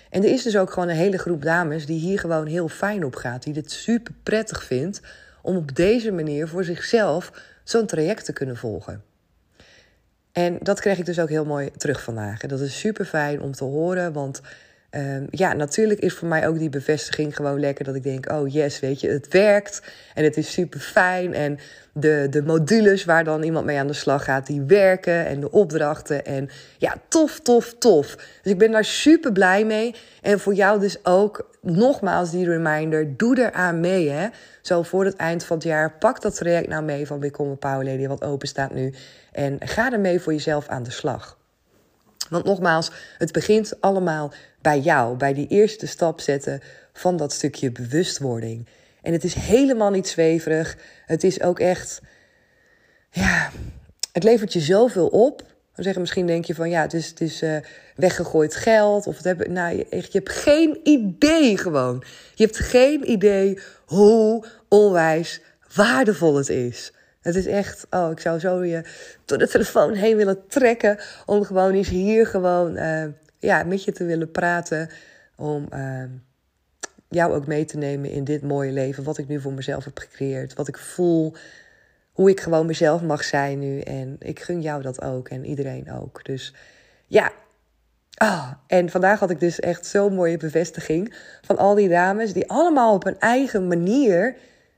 En 0.10 0.24
er 0.24 0.30
is 0.30 0.44
dus 0.44 0.58
ook 0.58 0.72
gewoon 0.72 0.90
een 0.90 0.96
hele 0.96 1.18
groep 1.18 1.42
dames 1.42 1.86
die 1.86 2.00
hier 2.00 2.20
gewoon 2.20 2.46
heel 2.46 2.68
fijn 2.68 3.06
op 3.06 3.16
gaat. 3.16 3.44
Die 3.44 3.54
dit 3.54 3.72
super 3.72 4.14
prettig 4.24 4.64
vindt 4.64 5.02
om 5.42 5.56
op 5.56 5.76
deze 5.76 6.12
manier 6.12 6.48
voor 6.48 6.64
zichzelf 6.64 7.32
zo'n 7.64 7.86
traject 7.86 8.26
te 8.26 8.34
kunnen 8.34 8.58
volgen. 8.58 9.04
En 10.32 10.58
dat 10.62 10.80
kreeg 10.80 10.98
ik 10.98 11.06
dus 11.06 11.20
ook 11.20 11.30
heel 11.30 11.46
mooi 11.46 11.72
terug 11.72 12.04
vandaag. 12.04 12.42
En 12.42 12.50
dat 12.50 12.60
is 12.60 12.80
super 12.80 13.06
fijn 13.06 13.42
om 13.42 13.52
te 13.52 13.64
horen, 13.64 14.14
want 14.14 14.42
Ehm, 14.98 15.26
ja, 15.30 15.54
natuurlijk 15.54 16.00
is 16.00 16.14
voor 16.14 16.28
mij 16.28 16.48
ook 16.48 16.58
die 16.58 16.70
bevestiging 16.70 17.36
gewoon 17.36 17.60
lekker. 17.60 17.86
Dat 17.86 17.96
ik 17.96 18.04
denk, 18.04 18.32
oh 18.32 18.54
yes, 18.54 18.80
weet 18.80 19.02
je, 19.02 19.10
het 19.10 19.28
werkt. 19.28 19.82
En 20.14 20.24
het 20.24 20.38
is 20.38 20.52
super 20.52 20.80
fijn. 20.80 21.34
En 21.34 21.60
de, 21.94 22.28
de 22.30 22.44
modules 22.44 23.06
waar 23.06 23.24
dan 23.24 23.44
iemand 23.44 23.66
mee 23.66 23.78
aan 23.78 23.88
de 23.88 23.94
slag 23.94 24.24
gaat, 24.24 24.48
die 24.48 24.62
werken. 24.62 25.26
En 25.26 25.40
de 25.40 25.52
opdrachten. 25.52 26.26
En 26.26 26.50
ja, 26.78 26.96
tof, 27.08 27.40
tof, 27.40 27.76
tof. 27.80 28.16
Dus 28.42 28.52
ik 28.52 28.58
ben 28.58 28.72
daar 28.72 28.86
super 28.86 29.32
blij 29.32 29.66
mee. 29.66 29.96
En 30.22 30.40
voor 30.40 30.54
jou 30.54 30.80
dus 30.80 31.06
ook 31.06 31.50
nogmaals 31.62 32.32
die 32.32 32.46
reminder. 32.46 33.18
Doe 33.18 33.40
eraan 33.40 33.80
mee, 33.80 34.10
hè. 34.10 34.28
Zo 34.62 34.84
voor 34.84 35.06
het 35.06 35.16
eind 35.16 35.44
van 35.44 35.58
het 35.58 35.66
jaar. 35.66 35.98
Pak 35.98 36.22
dat 36.22 36.36
traject 36.36 36.68
nou 36.68 36.84
mee 36.84 37.08
van 37.08 37.20
Become 37.20 37.52
a 37.52 37.56
Power 37.56 37.86
Lady, 37.86 38.08
wat 38.08 38.24
open 38.24 38.48
staat 38.48 38.74
nu. 38.74 38.94
En 39.32 39.58
ga 39.60 39.92
ermee 39.92 40.20
voor 40.20 40.34
jezelf 40.34 40.68
aan 40.68 40.84
de 40.84 40.92
slag. 40.92 41.37
Want 42.30 42.46
nogmaals, 42.46 42.92
het 43.18 43.32
begint 43.32 43.82
allemaal 43.82 44.34
bij 44.62 44.80
jou, 44.80 45.18
bij 45.18 45.34
die 45.34 45.48
eerste 45.48 45.88
stap 45.88 46.20
zetten 46.20 46.62
van 46.94 47.18
dat 47.18 47.34
stukje 47.34 47.72
bewustwording. 47.72 48.68
En 49.02 49.14
het 49.14 49.24
is 49.24 49.34
helemaal 49.34 49.92
niet 49.92 50.08
zweverig. 50.08 50.78
Het 51.06 51.24
is 51.24 51.42
ook 51.42 51.60
echt, 51.60 52.02
ja, 53.12 53.52
het 54.12 54.24
levert 54.24 54.54
je 54.54 54.60
zoveel 54.60 55.08
op. 55.08 55.38
Dan 55.76 55.84
zeggen 55.84 56.02
misschien 56.02 56.28
denk 56.28 56.46
je 56.46 56.56
van 56.56 56.70
ja, 56.70 56.82
het 56.82 56.94
is, 56.94 57.08
het 57.08 57.22
is 57.22 57.42
uh, 57.42 57.58
weggegooid 57.96 58.56
geld. 58.56 59.08
Of 59.08 59.16
het 59.16 59.26
hebben, 59.26 59.54
nou, 59.54 59.78
je, 59.78 59.86
je 59.90 60.08
hebt 60.12 60.32
geen 60.32 60.80
idee 60.84 61.58
gewoon. 61.58 62.04
Je 62.36 62.44
hebt 62.44 62.58
geen 62.58 63.12
idee 63.12 63.60
hoe 63.86 64.46
onwijs 64.68 65.42
waardevol 65.74 66.36
het 66.36 66.50
is. 66.50 66.92
Het 67.28 67.36
is 67.36 67.46
echt, 67.46 67.88
oh, 67.90 68.12
ik 68.12 68.20
zou 68.20 68.40
zo 68.40 68.64
je 68.64 68.84
door 69.26 69.38
de 69.38 69.48
telefoon 69.48 69.94
heen 69.94 70.18
willen 70.18 70.48
trekken. 70.48 71.00
Om 71.26 71.44
gewoon 71.44 71.72
eens 71.72 71.90
hier 71.90 72.28
gewoon 72.28 72.78
uh, 72.78 73.06
ja, 73.40 73.64
met 73.64 73.84
je 73.84 73.92
te 73.92 74.04
willen 74.04 74.32
praten. 74.32 74.90
Om 75.36 75.68
uh, 75.74 76.04
jou 77.10 77.34
ook 77.34 77.48
mee 77.48 77.66
te 77.66 77.78
nemen 77.78 78.12
in 78.12 78.24
dit 78.24 78.42
mooie 78.42 78.72
leven. 78.72 79.04
Wat 79.04 79.18
ik 79.18 79.28
nu 79.28 79.40
voor 79.42 79.54
mezelf 79.54 79.86
heb 79.86 80.00
gecreëerd. 80.00 80.54
Wat 80.54 80.68
ik 80.68 80.78
voel. 80.78 81.36
Hoe 82.12 82.30
ik 82.30 82.40
gewoon 82.40 82.66
mezelf 82.66 83.02
mag 83.02 83.24
zijn 83.24 83.60
nu. 83.60 83.80
En 83.80 84.16
ik 84.20 84.40
gun 84.40 84.62
jou 84.62 84.82
dat 84.82 85.02
ook. 85.02 85.30
En 85.30 85.46
iedereen 85.46 85.92
ook. 85.92 86.26
Dus 86.26 86.54
ja. 87.08 87.32
Oh, 88.22 88.52
en 88.68 88.90
vandaag 88.90 89.20
had 89.20 89.30
ik 89.30 89.40
dus 89.40 89.60
echt 89.60 89.86
zo'n 89.86 90.14
mooie 90.14 90.38
bevestiging. 90.38 91.16
Van 91.42 91.58
al 91.58 91.76
die 91.76 91.90
dames 91.90 92.34
die 92.34 92.50
allemaal 92.50 92.94
op 92.94 93.06
een 93.06 93.20
eigen 93.20 93.68
manier 93.68 94.36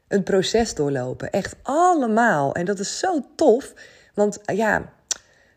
een 0.10 0.24
proces 0.24 0.76
doorlopen. 0.76 1.30
Echt 1.30 1.56
allemaal. 1.62 2.54
En 2.54 2.66
dat 2.66 2.80
is 2.80 3.00
zo 3.00 3.26
tof. 3.36 3.74
Want 4.14 4.40
ja, 4.46 4.92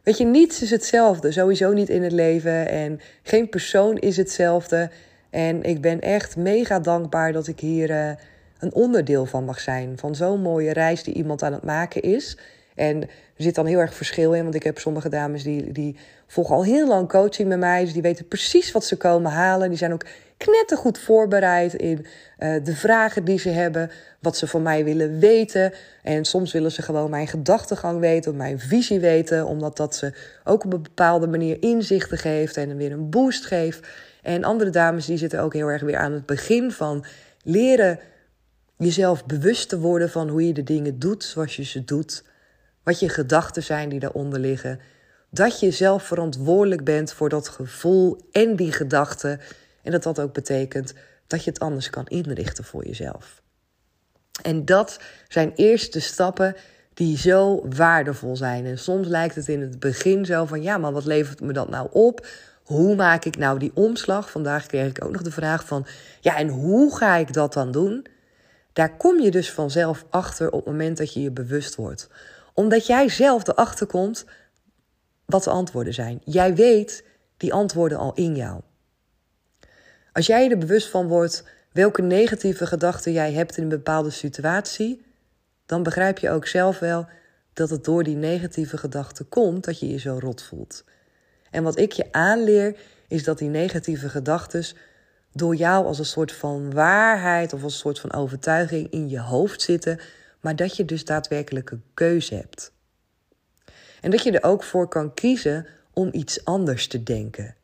weet 0.02 0.18
je, 0.18 0.24
niets 0.24 0.62
is 0.62 0.70
hetzelfde. 0.70 1.32
Sowieso 1.32 1.72
niet 1.72 1.88
in 1.88 2.02
het 2.02 2.12
leven. 2.12 2.68
En 2.68 3.00
geen 3.22 3.48
persoon 3.48 3.98
is 3.98 4.16
hetzelfde. 4.16 4.90
En 5.30 5.62
ik 5.62 5.80
ben 5.80 6.00
echt 6.00 6.36
mega 6.36 6.78
dankbaar 6.78 7.32
dat 7.32 7.46
ik 7.46 7.60
hier 7.60 7.90
uh, 7.90 8.10
een 8.58 8.74
onderdeel 8.74 9.26
van 9.26 9.44
mag 9.44 9.60
zijn. 9.60 9.98
Van 9.98 10.14
zo'n 10.14 10.40
mooie 10.40 10.72
reis 10.72 11.02
die 11.02 11.14
iemand 11.14 11.42
aan 11.42 11.52
het 11.52 11.62
maken 11.62 12.02
is. 12.02 12.38
En 12.74 13.02
er 13.02 13.08
zit 13.36 13.54
dan 13.54 13.66
heel 13.66 13.78
erg 13.78 13.94
verschil 13.94 14.32
in. 14.32 14.42
Want 14.42 14.54
ik 14.54 14.62
heb 14.62 14.78
sommige 14.78 15.08
dames 15.08 15.42
die, 15.42 15.72
die 15.72 15.96
volgen 16.26 16.54
al 16.54 16.64
heel 16.64 16.88
lang 16.88 17.08
coaching 17.08 17.48
met 17.48 17.58
mij. 17.58 17.84
Dus 17.84 17.92
die 17.92 18.02
weten 18.02 18.28
precies 18.28 18.72
wat 18.72 18.84
ze 18.84 18.96
komen 18.96 19.30
halen. 19.30 19.68
Die 19.68 19.78
zijn 19.78 19.92
ook 19.92 20.04
knettergoed 20.36 20.98
voorbereid 20.98 21.74
in 21.74 22.06
uh, 22.38 22.64
de 22.64 22.76
vragen 22.76 23.24
die 23.24 23.38
ze 23.38 23.48
hebben, 23.48 23.90
wat 24.20 24.36
ze 24.36 24.46
van 24.46 24.62
mij 24.62 24.84
willen 24.84 25.18
weten. 25.18 25.72
En 26.02 26.24
soms 26.24 26.52
willen 26.52 26.72
ze 26.72 26.82
gewoon 26.82 27.10
mijn 27.10 27.26
gedachtegang 27.26 28.00
weten, 28.00 28.30
of 28.30 28.36
mijn 28.36 28.58
visie 28.58 29.00
weten, 29.00 29.46
omdat 29.46 29.76
dat 29.76 29.96
ze 29.96 30.12
ook 30.44 30.64
op 30.64 30.72
een 30.72 30.82
bepaalde 30.82 31.26
manier 31.26 31.56
inzichten 31.60 32.18
geeft 32.18 32.56
en 32.56 32.76
weer 32.76 32.92
een 32.92 33.10
boost 33.10 33.46
geeft. 33.46 33.86
En 34.22 34.44
andere 34.44 34.70
dames 34.70 35.06
die 35.06 35.16
zitten 35.16 35.40
ook 35.40 35.52
heel 35.52 35.68
erg 35.68 35.82
weer 35.82 35.96
aan 35.96 36.12
het 36.12 36.26
begin 36.26 36.70
van 36.70 37.04
leren 37.42 37.98
jezelf 38.76 39.26
bewust 39.26 39.68
te 39.68 39.78
worden 39.78 40.10
van 40.10 40.28
hoe 40.28 40.46
je 40.46 40.52
de 40.52 40.62
dingen 40.62 40.98
doet 40.98 41.24
zoals 41.24 41.56
je 41.56 41.64
ze 41.64 41.84
doet. 41.84 42.24
Wat 42.82 43.00
je 43.00 43.08
gedachten 43.08 43.62
zijn 43.62 43.88
die 43.88 44.00
daaronder 44.00 44.40
liggen. 44.40 44.80
Dat 45.30 45.60
je 45.60 45.70
zelf 45.70 46.02
verantwoordelijk 46.02 46.84
bent 46.84 47.12
voor 47.12 47.28
dat 47.28 47.48
gevoel 47.48 48.28
en 48.32 48.56
die 48.56 48.72
gedachten. 48.72 49.40
En 49.82 49.92
dat 49.92 50.02
dat 50.02 50.20
ook 50.20 50.32
betekent 50.32 50.94
dat 51.26 51.44
je 51.44 51.50
het 51.50 51.60
anders 51.60 51.90
kan 51.90 52.06
inrichten 52.06 52.64
voor 52.64 52.86
jezelf. 52.86 53.42
En 54.42 54.64
dat 54.64 55.00
zijn 55.28 55.52
eerste 55.54 56.00
stappen 56.00 56.56
die 56.94 57.18
zo 57.18 57.68
waardevol 57.68 58.36
zijn. 58.36 58.66
En 58.66 58.78
soms 58.78 59.08
lijkt 59.08 59.34
het 59.34 59.48
in 59.48 59.60
het 59.60 59.78
begin 59.78 60.24
zo 60.24 60.44
van 60.44 60.62
ja, 60.62 60.78
maar 60.78 60.92
wat 60.92 61.04
levert 61.04 61.40
me 61.40 61.52
dat 61.52 61.68
nou 61.68 61.88
op? 61.90 62.26
Hoe 62.62 62.94
maak 62.94 63.24
ik 63.24 63.36
nou 63.36 63.58
die 63.58 63.70
omslag? 63.74 64.30
Vandaag 64.30 64.66
kreeg 64.66 64.88
ik 64.88 65.04
ook 65.04 65.12
nog 65.12 65.22
de 65.22 65.30
vraag 65.30 65.66
van 65.66 65.86
ja, 66.20 66.36
en 66.36 66.48
hoe 66.48 66.96
ga 66.96 67.16
ik 67.16 67.32
dat 67.32 67.52
dan 67.52 67.70
doen? 67.70 68.06
Daar 68.72 68.96
kom 68.96 69.20
je 69.20 69.30
dus 69.30 69.52
vanzelf 69.52 70.04
achter 70.10 70.50
op 70.50 70.64
het 70.64 70.66
moment 70.66 70.96
dat 70.96 71.12
je 71.12 71.22
je 71.22 71.30
bewust 71.30 71.74
wordt. 71.74 72.08
Omdat 72.52 72.86
jij 72.86 73.08
zelf 73.08 73.48
erachter 73.48 73.86
komt 73.86 74.24
wat 75.24 75.44
de 75.44 75.50
antwoorden 75.50 75.94
zijn. 75.94 76.20
Jij 76.24 76.54
weet 76.54 77.04
die 77.36 77.52
antwoorden 77.52 77.98
al 77.98 78.14
in 78.14 78.36
jou. 78.36 78.60
Als 80.12 80.26
jij 80.26 80.50
er 80.50 80.58
bewust 80.58 80.88
van 80.88 81.06
wordt 81.06 81.44
welke 81.72 82.02
negatieve 82.02 82.66
gedachten 82.66 83.12
jij 83.12 83.32
hebt 83.32 83.56
in 83.56 83.62
een 83.62 83.68
bepaalde 83.68 84.10
situatie, 84.10 85.02
dan 85.66 85.82
begrijp 85.82 86.18
je 86.18 86.30
ook 86.30 86.46
zelf 86.46 86.78
wel 86.78 87.06
dat 87.52 87.70
het 87.70 87.84
door 87.84 88.02
die 88.02 88.16
negatieve 88.16 88.76
gedachten 88.76 89.28
komt 89.28 89.64
dat 89.64 89.80
je 89.80 89.88
je 89.88 89.98
zo 89.98 90.18
rot 90.20 90.42
voelt. 90.42 90.84
En 91.50 91.62
wat 91.62 91.78
ik 91.78 91.92
je 91.92 92.12
aanleer 92.12 92.76
is 93.08 93.24
dat 93.24 93.38
die 93.38 93.48
negatieve 93.48 94.08
gedachten 94.08 94.64
door 95.32 95.54
jou 95.54 95.86
als 95.86 95.98
een 95.98 96.04
soort 96.04 96.32
van 96.32 96.72
waarheid 96.72 97.52
of 97.52 97.62
als 97.62 97.72
een 97.72 97.78
soort 97.78 97.98
van 97.98 98.12
overtuiging 98.12 98.90
in 98.90 99.08
je 99.08 99.20
hoofd 99.20 99.62
zitten, 99.62 100.00
maar 100.42 100.56
dat 100.56 100.76
je 100.76 100.84
dus 100.84 101.04
daadwerkelijk 101.04 101.70
een 101.70 101.84
keuze 101.94 102.34
hebt. 102.34 102.72
En 104.00 104.10
dat 104.10 104.22
je 104.22 104.32
er 104.32 104.48
ook 104.48 104.62
voor 104.62 104.88
kan 104.88 105.14
kiezen 105.14 105.66
om 105.92 106.08
iets 106.12 106.44
anders 106.44 106.86
te 106.86 107.02
denken. 107.02 107.56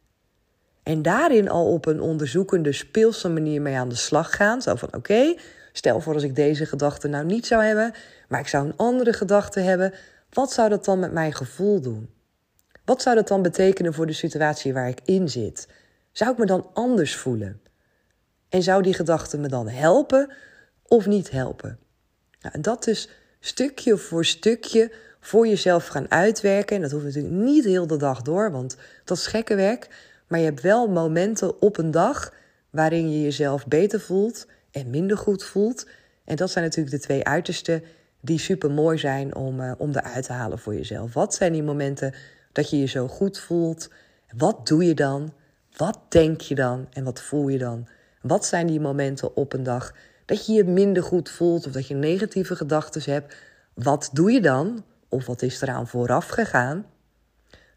En 0.83 1.03
daarin 1.03 1.49
al 1.49 1.73
op 1.73 1.87
een 1.87 2.01
onderzoekende, 2.01 2.73
speelse 2.73 3.29
manier 3.29 3.63
mee 3.63 3.77
aan 3.77 3.89
de 3.89 3.95
slag 3.95 4.37
gaan. 4.37 4.63
Zo 4.63 4.75
van: 4.75 4.95
oké, 4.95 5.35
stel 5.73 6.01
voor 6.01 6.15
als 6.15 6.23
ik 6.23 6.37
deze 6.37 6.67
gedachte 6.67 7.09
nou 7.09 7.25
niet 7.25 7.47
zou 7.47 7.63
hebben, 7.63 7.93
maar 8.29 8.41
ik 8.41 8.49
zou 8.49 8.67
een 8.67 8.77
andere 8.77 9.13
gedachte 9.13 9.61
hebben. 9.61 9.95
Wat 10.31 10.53
zou 10.53 10.69
dat 10.69 10.85
dan 10.85 10.99
met 10.99 11.13
mijn 11.13 11.35
gevoel 11.35 11.81
doen? 11.81 12.11
Wat 12.85 13.03
zou 13.03 13.17
dat 13.17 13.29
dan 13.29 13.43
betekenen 13.43 13.95
voor 13.95 14.07
de 14.07 14.13
situatie 14.13 14.73
waar 14.73 14.89
ik 14.89 15.01
in 15.05 15.29
zit? 15.29 15.69
Zou 16.13 16.33
ik 16.33 16.39
me 16.39 16.47
dan 16.47 16.71
anders 16.73 17.17
voelen? 17.17 17.61
En 18.49 18.63
zou 18.63 18.83
die 18.83 18.95
gedachte 18.95 19.39
me 19.39 19.49
dan 19.49 19.69
helpen 19.69 20.33
of 20.83 21.07
niet 21.07 21.31
helpen? 21.31 21.79
Nou, 22.41 22.61
dat 22.61 22.85
dus 22.85 23.09
stukje 23.41 23.97
voor 23.97 24.25
stukje 24.25 24.93
voor 25.21 25.47
jezelf 25.47 25.87
gaan 25.87 26.11
uitwerken. 26.11 26.77
En 26.77 26.83
dat 26.83 26.91
hoeft 26.91 27.05
natuurlijk 27.05 27.35
niet 27.35 27.65
heel 27.65 27.87
de 27.87 27.97
dag 27.97 28.23
door, 28.23 28.51
want 28.51 28.77
dat 29.05 29.17
is 29.17 29.27
gekke 29.27 29.55
werk. 29.55 29.89
Maar 30.27 30.39
je 30.39 30.45
hebt 30.45 30.61
wel 30.61 30.89
momenten 30.89 31.63
op 31.63 31.79
een 31.79 31.91
dag 31.91 32.33
waarin 32.71 33.11
je 33.11 33.23
jezelf 33.23 33.67
beter 33.67 34.01
voelt 34.01 34.47
en 34.71 34.91
minder 34.91 35.17
goed 35.17 35.45
voelt. 35.45 35.87
En 36.25 36.37
dat 36.37 36.51
zijn 36.51 36.65
natuurlijk 36.65 36.97
de 36.97 37.03
twee 37.03 37.25
uitersten 37.25 37.83
die 38.21 38.39
super 38.39 38.71
mooi 38.71 38.99
zijn 38.99 39.35
om, 39.35 39.61
uh, 39.61 39.73
om 39.79 39.91
eruit 39.91 40.25
te 40.25 40.33
halen 40.33 40.59
voor 40.59 40.75
jezelf. 40.75 41.15
Wat 41.15 41.35
zijn 41.35 41.53
die 41.53 41.63
momenten 41.63 42.15
dat 42.53 42.71
je 42.71 42.79
je 42.79 42.87
zo 42.87 43.09
goed 43.09 43.39
voelt? 43.39 43.91
Wat 44.37 44.67
doe 44.67 44.85
je 44.85 44.95
dan? 44.95 45.33
Wat 45.77 45.99
denk 46.09 46.41
je 46.41 46.55
dan? 46.55 46.87
En 46.93 47.05
wat 47.05 47.21
voel 47.21 47.49
je 47.49 47.59
dan? 47.59 47.89
Wat 48.23 48.47
zijn 48.47 48.67
die 48.67 48.81
momenten 48.81 49.37
op 49.37 49.53
een 49.53 49.63
dag 49.63 49.95
dat 50.29 50.47
je 50.47 50.53
je 50.53 50.65
minder 50.65 51.03
goed 51.03 51.31
voelt 51.31 51.67
of 51.67 51.73
dat 51.73 51.87
je 51.87 51.95
negatieve 51.95 52.57
gedachten 52.57 53.13
hebt? 53.13 53.35
Wat 53.75 54.11
doe 54.13 54.33
je 54.33 54.41
dan? 54.41 54.85
Of 55.09 55.27
wat 55.27 55.43
is 55.43 55.61
eraan 55.61 55.89
vooraf 55.89 56.29
gegaan? 56.29 56.87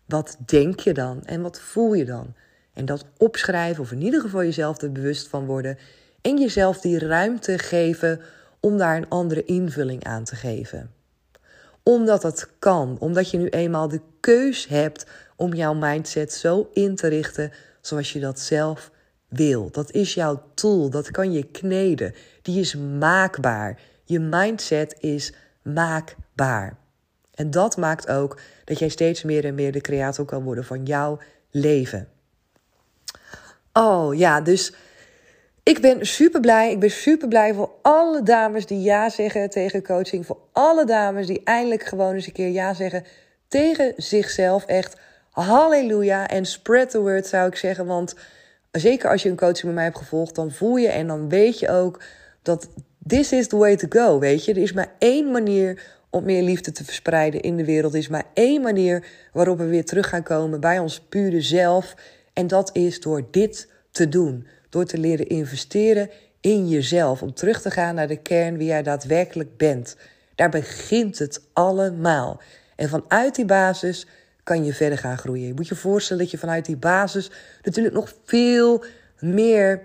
Wat 0.06 0.38
denk 0.46 0.80
je 0.80 0.94
dan 0.94 1.26
en 1.26 1.42
wat 1.42 1.60
voel 1.60 1.94
je 1.94 2.06
dan? 2.06 2.34
En 2.74 2.86
dat 2.86 3.06
opschrijven, 3.18 3.84
of 3.84 3.92
in 3.92 4.02
ieder 4.02 4.22
geval 4.22 4.44
jezelf 4.44 4.82
er 4.82 4.92
bewust 4.92 5.28
van 5.28 5.46
worden. 5.46 5.78
En 6.22 6.40
jezelf 6.40 6.82
die 6.82 7.00
ruimte 7.00 7.58
geven 7.58 8.22
om 8.60 8.78
daar 8.78 8.98
een 8.98 9.10
andere 9.10 9.46
invulling 9.46 10.04
aan 10.04 10.24
te 10.24 10.36
geven. 10.36 10.92
Omdat 11.84 12.24
het 12.24 12.48
kan, 12.60 12.98
omdat 13.00 13.32
je 13.32 13.38
nu 13.38 13.48
eenmaal 13.48 13.88
de 13.88 14.02
keus 14.20 14.68
hebt 14.68 15.06
om 15.36 15.54
jouw 15.54 15.74
mindset 15.74 16.34
zo 16.34 16.70
in 16.74 16.96
te 16.96 17.08
richten 17.08 17.52
zoals 17.82 18.14
je 18.14 18.20
dat 18.20 18.40
zelf 18.40 18.92
wil. 19.28 19.70
Dat 19.72 19.92
is 19.92 20.14
jouw 20.14 20.44
tool, 20.54 20.90
dat 20.90 21.12
kan 21.12 21.32
je 21.32 21.44
kneden. 21.44 22.14
Die 22.42 22.60
is 22.60 22.76
maakbaar. 22.76 23.80
Je 24.04 24.20
mindset 24.20 24.96
is 25.00 25.34
maakbaar. 25.62 26.78
En 27.34 27.52
dat 27.52 27.78
maakt 27.78 28.08
ook 28.08 28.40
dat 28.66 28.80
jij 28.80 28.90
steeds 28.90 29.24
meer 29.24 29.46
en 29.46 29.56
meer 29.56 29.72
de 29.72 29.82
creator 29.82 30.26
kan 30.26 30.44
worden 30.44 30.66
van 30.66 30.86
jouw 30.86 31.20
leven. 31.50 32.08
Oh 33.74 34.18
ja, 34.18 34.42
dus 34.42 34.74
ik 35.64 35.82
ben 35.82 36.06
super 36.06 36.40
blij. 36.40 36.72
Ik 36.72 36.80
ben 36.80 36.92
super 36.92 37.28
blij 37.28 37.54
voor 37.54 37.72
alle 37.82 38.24
dames 38.24 38.66
die 38.66 38.82
ja 38.82 39.10
zeggen 39.10 39.50
tegen 39.50 39.84
coaching. 39.84 40.26
Voor 40.26 40.38
alle 40.52 40.86
dames 40.86 41.28
die 41.28 41.42
eindelijk 41.44 41.84
gewoon 41.84 42.14
eens 42.14 42.26
een 42.26 42.34
keer 42.34 42.50
ja 42.50 42.74
zeggen 42.74 43.04
tegen 43.48 43.94
zichzelf. 43.98 44.66
Echt 44.66 44.98
halleluja. 45.30 46.28
En 46.28 46.46
spread 46.46 46.90
the 46.90 47.00
word 47.00 47.28
zou 47.28 47.48
ik 47.48 47.56
zeggen. 47.56 47.86
Want 47.86 48.16
zeker 48.72 49.10
als 49.10 49.24
je 49.24 49.30
een 49.30 49.36
coaching 49.36 49.66
met 49.66 49.74
mij 49.74 49.84
hebt 49.84 49.98
gevolgd, 49.98 50.36
dan 50.36 50.52
voel 50.52 50.76
je 50.76 50.88
en 50.88 51.08
dan 51.08 51.30
weet 51.30 51.60
je 51.60 51.70
ook 51.70 52.02
dat 52.42 52.70
this 53.08 53.32
is 53.32 53.48
the 53.48 53.58
way 53.58 53.76
to 53.76 53.88
go. 53.90 54.20
Weet 54.20 54.46
je, 54.46 54.52
er 54.52 54.62
is 54.62 54.74
maar 54.74 54.92
één 54.98 55.32
manier 55.32 56.00
om 56.10 56.24
meer 56.24 56.44
liefde 56.44 56.72
te 56.72 56.84
verspreiden 56.84 57.42
in 57.42 57.58
de 57.58 57.66
wereld. 57.66 57.94
Er 57.94 58.00
is 58.00 58.08
maar 58.08 58.26
één 58.34 58.62
manier 58.62 59.06
waarop 59.34 59.58
we 59.58 59.66
weer 59.66 59.86
terug 59.86 60.10
gaan 60.10 60.24
komen 60.24 60.60
bij 60.60 60.80
ons 60.80 61.00
pure 61.00 61.42
zelf. 61.42 61.96
En 62.34 62.48
dat 62.48 62.70
is 62.76 63.00
door 63.00 63.28
dit 63.32 63.70
te 63.92 64.10
doen. 64.10 64.48
Door 64.70 64.86
te 64.86 64.98
leren 64.98 65.28
investeren 65.28 66.10
in 66.42 66.70
jezelf. 66.70 67.22
Om 67.22 67.34
terug 67.34 67.62
te 67.62 67.72
gaan 67.72 67.96
naar 67.96 68.08
de 68.08 68.22
kern 68.22 68.58
wie 68.58 68.68
jij 68.68 68.84
daadwerkelijk 68.84 69.58
bent. 69.58 69.96
Daar 70.36 70.50
begint 70.50 71.20
het 71.20 71.42
allemaal. 71.54 72.42
En 72.76 72.90
vanuit 72.90 73.36
die 73.36 73.46
basis 73.46 74.08
kan 74.44 74.66
je 74.66 74.74
verder 74.74 74.98
gaan 74.98 75.18
groeien. 75.18 75.48
Je 75.48 75.54
moet 75.54 75.68
je 75.68 75.76
voorstellen 75.76 76.22
dat 76.22 76.32
je 76.32 76.38
vanuit 76.38 76.66
die 76.66 76.78
basis 76.78 77.32
natuurlijk 77.64 77.96
nog 77.96 78.14
veel 78.26 78.84
meer 79.20 79.82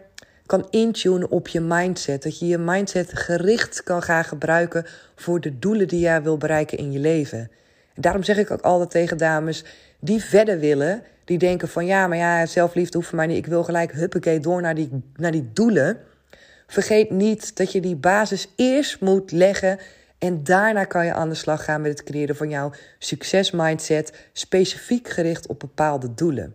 kan 0.47 0.67
intunen 0.71 1.31
op 1.31 1.49
je 1.49 1.61
mindset. 1.61 2.23
Dat 2.23 2.39
je 2.39 2.47
je 2.47 2.59
mindset 2.59 3.19
gericht 3.19 3.83
kan 3.83 4.03
gaan 4.03 4.25
gebruiken 4.25 4.87
voor 5.15 5.41
de 5.41 5.59
doelen 5.59 5.89
die 5.89 6.01
jij 6.01 6.23
wil 6.23 6.37
bereiken 6.37 6.79
in 6.79 6.93
je 6.93 6.99
leven. 6.99 7.39
En 7.95 8.03
daarom 8.03 8.23
zeg 8.23 8.37
ik 8.37 8.51
ook 8.51 8.61
altijd 8.61 8.91
tegen 8.91 9.19
dames 9.19 9.65
die 10.01 10.25
verder 10.25 10.59
willen, 10.59 11.03
die 11.25 11.39
denken 11.39 11.69
van 11.69 11.87
ja, 11.87 12.07
maar 12.07 12.19
ja, 12.19 12.47
zelfliefde 12.47 12.97
hoeft 12.97 13.09
voor 13.09 13.19
mij 13.19 13.27
niet. 13.27 13.37
Ik 13.37 13.47
wil 13.47 13.65
gelijk 13.65 13.93
huppakee 13.93 14.41
door 14.41 14.61
naar 14.61 14.75
die, 14.75 15.03
naar 15.17 15.33
die 15.33 15.51
doelen. 15.53 15.99
Vergeet 16.67 17.11
niet 17.11 17.57
dat 17.57 17.73
je 17.73 17.81
die 17.81 17.97
basis 17.97 18.53
eerst 18.57 19.01
moet 19.01 19.33
leggen 19.33 19.79
en 20.19 20.45
daarna 20.45 20.85
kan 20.85 21.05
je 21.05 21.13
aan 21.13 21.29
de 21.29 21.35
slag 21.35 21.65
gaan 21.65 21.81
met 21.81 21.91
het 21.91 22.03
creëren 22.03 22.37
van 22.37 22.49
jouw 22.49 22.73
succesmindset, 22.99 24.29
specifiek 24.33 25.09
gericht 25.09 25.47
op 25.47 25.59
bepaalde 25.59 26.15
doelen. 26.15 26.55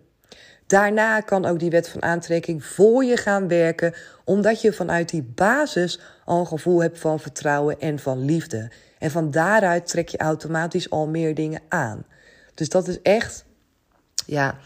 Daarna 0.71 1.19
kan 1.19 1.45
ook 1.45 1.59
die 1.59 1.69
wet 1.69 1.89
van 1.89 2.03
aantrekking 2.03 2.65
voor 2.65 3.03
je 3.03 3.17
gaan 3.17 3.47
werken, 3.47 3.93
omdat 4.23 4.61
je 4.61 4.73
vanuit 4.73 5.09
die 5.09 5.23
basis 5.35 5.99
al 6.25 6.39
een 6.39 6.47
gevoel 6.47 6.81
hebt 6.81 6.99
van 6.99 7.19
vertrouwen 7.19 7.79
en 7.79 7.99
van 7.99 8.25
liefde. 8.25 8.71
En 8.99 9.11
van 9.11 9.31
daaruit 9.31 9.87
trek 9.87 10.09
je 10.09 10.17
automatisch 10.17 10.89
al 10.89 11.07
meer 11.07 11.35
dingen 11.35 11.61
aan. 11.69 12.05
Dus 12.53 12.69
dat 12.69 12.87
is 12.87 13.01
echt, 13.01 13.45
ja, 14.25 14.57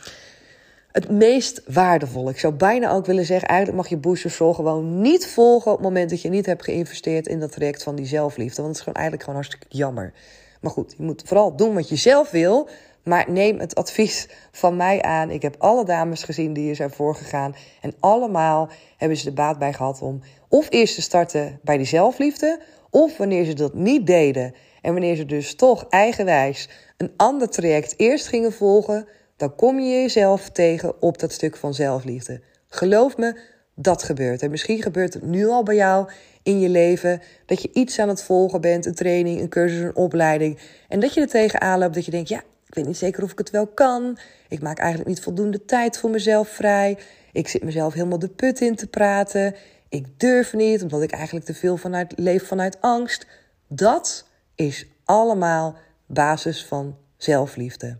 het 0.91 1.09
meest 1.09 1.61
waardevol. 1.67 2.29
Ik 2.29 2.39
zou 2.39 2.53
bijna 2.53 2.91
ook 2.91 3.05
willen 3.05 3.25
zeggen, 3.25 3.47
eigenlijk 3.47 3.79
mag 3.81 3.89
je 3.89 3.97
Booster 3.97 4.31
Soul 4.31 4.53
gewoon 4.53 5.01
niet 5.01 5.27
volgen 5.27 5.71
op 5.71 5.77
het 5.77 5.87
moment 5.87 6.09
dat 6.09 6.21
je 6.21 6.29
niet 6.29 6.45
hebt 6.45 6.63
geïnvesteerd 6.63 7.27
in 7.27 7.39
dat 7.39 7.51
traject 7.51 7.83
van 7.83 7.95
die 7.95 8.05
zelfliefde. 8.05 8.61
Want 8.61 8.67
het 8.67 8.75
is 8.75 8.83
gewoon 8.83 8.99
eigenlijk 8.99 9.23
gewoon 9.23 9.39
hartstikke 9.39 9.77
jammer. 9.77 10.13
Maar 10.61 10.71
goed, 10.71 10.93
je 10.97 11.03
moet 11.03 11.23
vooral 11.25 11.55
doen 11.55 11.73
wat 11.73 11.89
je 11.89 11.95
zelf 11.95 12.31
wil. 12.31 12.69
Maar 13.05 13.31
neem 13.31 13.59
het 13.59 13.75
advies 13.75 14.27
van 14.51 14.75
mij 14.75 15.01
aan. 15.01 15.29
Ik 15.29 15.41
heb 15.41 15.55
alle 15.57 15.85
dames 15.85 16.23
gezien 16.23 16.53
die 16.53 16.63
hier 16.63 16.75
zijn 16.75 16.91
voorgegaan. 16.91 17.55
En 17.81 17.93
allemaal 17.99 18.69
hebben 18.97 19.17
ze 19.17 19.23
de 19.25 19.31
baat 19.31 19.59
bij 19.59 19.73
gehad 19.73 20.01
om 20.01 20.21
of 20.49 20.67
eerst 20.69 20.95
te 20.95 21.01
starten 21.01 21.59
bij 21.63 21.77
die 21.77 21.85
zelfliefde. 21.85 22.59
Of 22.89 23.17
wanneer 23.17 23.45
ze 23.45 23.53
dat 23.53 23.73
niet 23.73 24.07
deden. 24.07 24.53
En 24.81 24.91
wanneer 24.91 25.15
ze 25.15 25.25
dus 25.25 25.55
toch 25.55 25.85
eigenwijs 25.89 26.69
een 26.97 27.13
ander 27.17 27.49
traject 27.49 27.93
eerst 27.97 28.27
gingen 28.27 28.53
volgen. 28.53 29.07
Dan 29.37 29.55
kom 29.55 29.79
je 29.79 30.01
jezelf 30.01 30.49
tegen 30.49 31.01
op 31.01 31.19
dat 31.19 31.31
stuk 31.31 31.57
van 31.57 31.73
zelfliefde. 31.73 32.41
Geloof 32.67 33.17
me, 33.17 33.39
dat 33.75 34.03
gebeurt. 34.03 34.41
En 34.41 34.51
misschien 34.51 34.81
gebeurt 34.81 35.13
het 35.13 35.23
nu 35.23 35.47
al 35.47 35.63
bij 35.63 35.75
jou 35.75 36.09
in 36.43 36.59
je 36.59 36.69
leven. 36.69 37.21
Dat 37.45 37.61
je 37.61 37.69
iets 37.73 37.99
aan 37.99 38.09
het 38.09 38.23
volgen 38.23 38.61
bent. 38.61 38.85
Een 38.85 38.95
training, 38.95 39.39
een 39.39 39.49
cursus, 39.49 39.79
een 39.79 39.95
opleiding. 39.95 40.59
En 40.87 40.99
dat 40.99 41.13
je 41.13 41.21
er 41.21 41.27
tegenaan 41.27 41.79
loopt 41.79 41.93
dat 41.93 42.05
je 42.05 42.11
denkt, 42.11 42.29
ja, 42.29 42.43
ik 42.67 42.75
weet 42.75 42.85
niet 42.85 42.97
zeker 42.97 43.23
of 43.23 43.31
ik 43.31 43.37
het 43.37 43.49
wel 43.49 43.67
kan. 43.67 44.17
Ik 44.49 44.61
maak 44.61 44.77
eigenlijk 44.77 45.09
niet 45.09 45.21
voldoende 45.21 45.65
tijd 45.65 45.97
voor 45.97 46.09
mezelf 46.09 46.47
vrij. 46.49 46.97
Ik 47.31 47.47
zit 47.47 47.63
mezelf 47.63 47.93
helemaal 47.93 48.19
de 48.19 48.29
put 48.29 48.61
in 48.61 48.75
te 48.75 48.87
praten. 48.87 49.55
Ik 49.89 50.19
durf 50.19 50.53
niet, 50.53 50.81
omdat 50.81 51.01
ik 51.01 51.11
eigenlijk 51.11 51.45
te 51.45 51.53
veel 51.53 51.77
vanuit, 51.77 52.13
leef 52.17 52.47
vanuit 52.47 52.81
angst. 52.81 53.25
Dat 53.67 54.27
is 54.55 54.85
allemaal 55.05 55.75
basis 56.05 56.65
van 56.65 56.97
zelfliefde. 57.17 57.97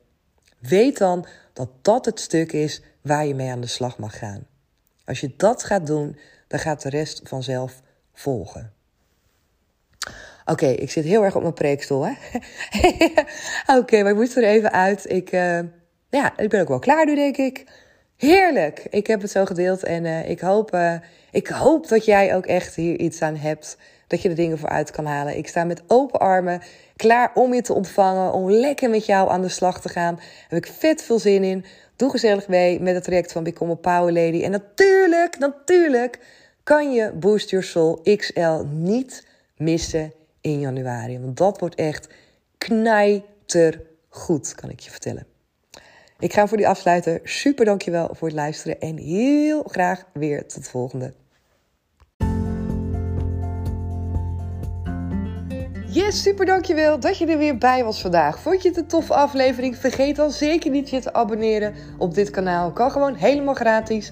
Weet 0.59 0.97
dan 0.97 1.25
dat 1.53 1.69
dat 1.81 2.05
het 2.05 2.19
stuk 2.19 2.51
is 2.51 2.81
waar 3.01 3.25
je 3.25 3.35
mee 3.35 3.51
aan 3.51 3.61
de 3.61 3.67
slag 3.67 3.97
mag 3.97 4.17
gaan. 4.17 4.47
Als 5.05 5.19
je 5.19 5.33
dat 5.37 5.63
gaat 5.63 5.87
doen, 5.87 6.17
dan 6.47 6.59
gaat 6.59 6.81
de 6.81 6.89
rest 6.89 7.21
vanzelf 7.23 7.81
volgen. 8.13 8.74
Oké, 10.45 10.67
ik 10.67 10.91
zit 10.91 11.03
heel 11.03 11.23
erg 11.23 11.35
op 11.35 11.41
mijn 11.41 11.53
preekstoel, 11.53 12.05
hè? 12.05 12.13
Oké, 13.79 14.01
maar 14.01 14.11
ik 14.11 14.17
moest 14.17 14.37
er 14.37 14.43
even 14.43 14.71
uit. 14.71 15.09
Ik, 15.09 15.31
uh, 15.31 15.59
ja, 16.09 16.37
ik 16.37 16.49
ben 16.49 16.61
ook 16.61 16.67
wel 16.67 16.79
klaar 16.79 17.05
nu, 17.05 17.15
denk 17.15 17.37
ik. 17.37 17.65
Heerlijk! 18.17 18.87
Ik 18.89 19.07
heb 19.07 19.21
het 19.21 19.31
zo 19.31 19.45
gedeeld 19.45 19.83
en 19.83 20.05
uh, 20.05 20.29
ik, 20.29 20.39
hoop, 20.39 20.73
uh, 20.73 20.95
ik 21.31 21.47
hoop 21.47 21.87
dat 21.87 22.05
jij 22.05 22.35
ook 22.35 22.45
echt 22.45 22.75
hier 22.75 22.99
iets 22.99 23.21
aan 23.21 23.35
hebt. 23.35 23.77
Dat 24.07 24.21
je 24.21 24.29
er 24.29 24.35
dingen 24.35 24.57
voor 24.57 24.69
uit 24.69 24.91
kan 24.91 25.05
halen. 25.05 25.37
Ik 25.37 25.47
sta 25.47 25.63
met 25.63 25.83
open 25.87 26.19
armen 26.19 26.61
klaar 26.95 27.31
om 27.33 27.53
je 27.53 27.61
te 27.61 27.73
ontvangen. 27.73 28.33
Om 28.33 28.51
lekker 28.51 28.89
met 28.89 29.05
jou 29.05 29.29
aan 29.29 29.41
de 29.41 29.49
slag 29.49 29.81
te 29.81 29.89
gaan. 29.89 30.19
Heb 30.47 30.65
ik 30.65 30.71
vet 30.73 31.03
veel 31.03 31.19
zin 31.19 31.43
in. 31.43 31.65
Doe 31.95 32.09
gezellig 32.09 32.47
mee 32.47 32.79
met 32.79 32.95
het 32.95 33.03
traject 33.03 33.31
van 33.31 33.43
Become 33.43 33.71
a 33.71 33.75
Power 33.75 34.13
Lady. 34.13 34.43
En 34.43 34.51
natuurlijk, 34.51 35.37
natuurlijk 35.37 36.19
kan 36.63 36.93
je 36.93 37.11
Boost 37.11 37.49
Your 37.49 37.65
Soul 37.65 38.01
XL 38.15 38.63
niet 38.69 39.27
missen 39.57 40.13
in 40.45 40.59
januari. 40.59 41.19
Want 41.19 41.37
dat 41.37 41.59
wordt 41.59 41.75
echt 41.75 42.09
knijtergoed, 42.57 44.55
kan 44.55 44.69
ik 44.69 44.79
je 44.79 44.91
vertellen. 44.91 45.25
Ik 46.19 46.33
ga 46.33 46.47
voor 46.47 46.57
die 46.57 46.67
afsluiten. 46.67 47.19
Super 47.23 47.65
dankjewel 47.65 48.09
voor 48.11 48.27
het 48.27 48.37
luisteren 48.37 48.79
en 48.79 48.97
heel 48.97 49.63
graag 49.63 50.05
weer 50.13 50.47
tot 50.47 50.63
de 50.63 50.69
volgende. 50.69 51.13
Yes, 55.87 56.21
super 56.21 56.45
dankjewel 56.45 56.99
dat 56.99 57.17
je 57.17 57.25
er 57.25 57.37
weer 57.37 57.57
bij 57.57 57.83
was 57.83 58.01
vandaag. 58.01 58.39
Vond 58.39 58.61
je 58.61 58.67
het 58.67 58.77
een 58.77 58.87
toffe 58.87 59.13
aflevering? 59.13 59.77
Vergeet 59.77 60.15
dan 60.15 60.31
zeker 60.31 60.71
niet 60.71 60.89
je 60.89 60.99
te 60.99 61.13
abonneren 61.13 61.73
op 61.97 62.13
dit 62.13 62.29
kanaal. 62.29 62.71
Kan 62.71 62.91
gewoon 62.91 63.15
helemaal 63.15 63.53
gratis. 63.53 64.11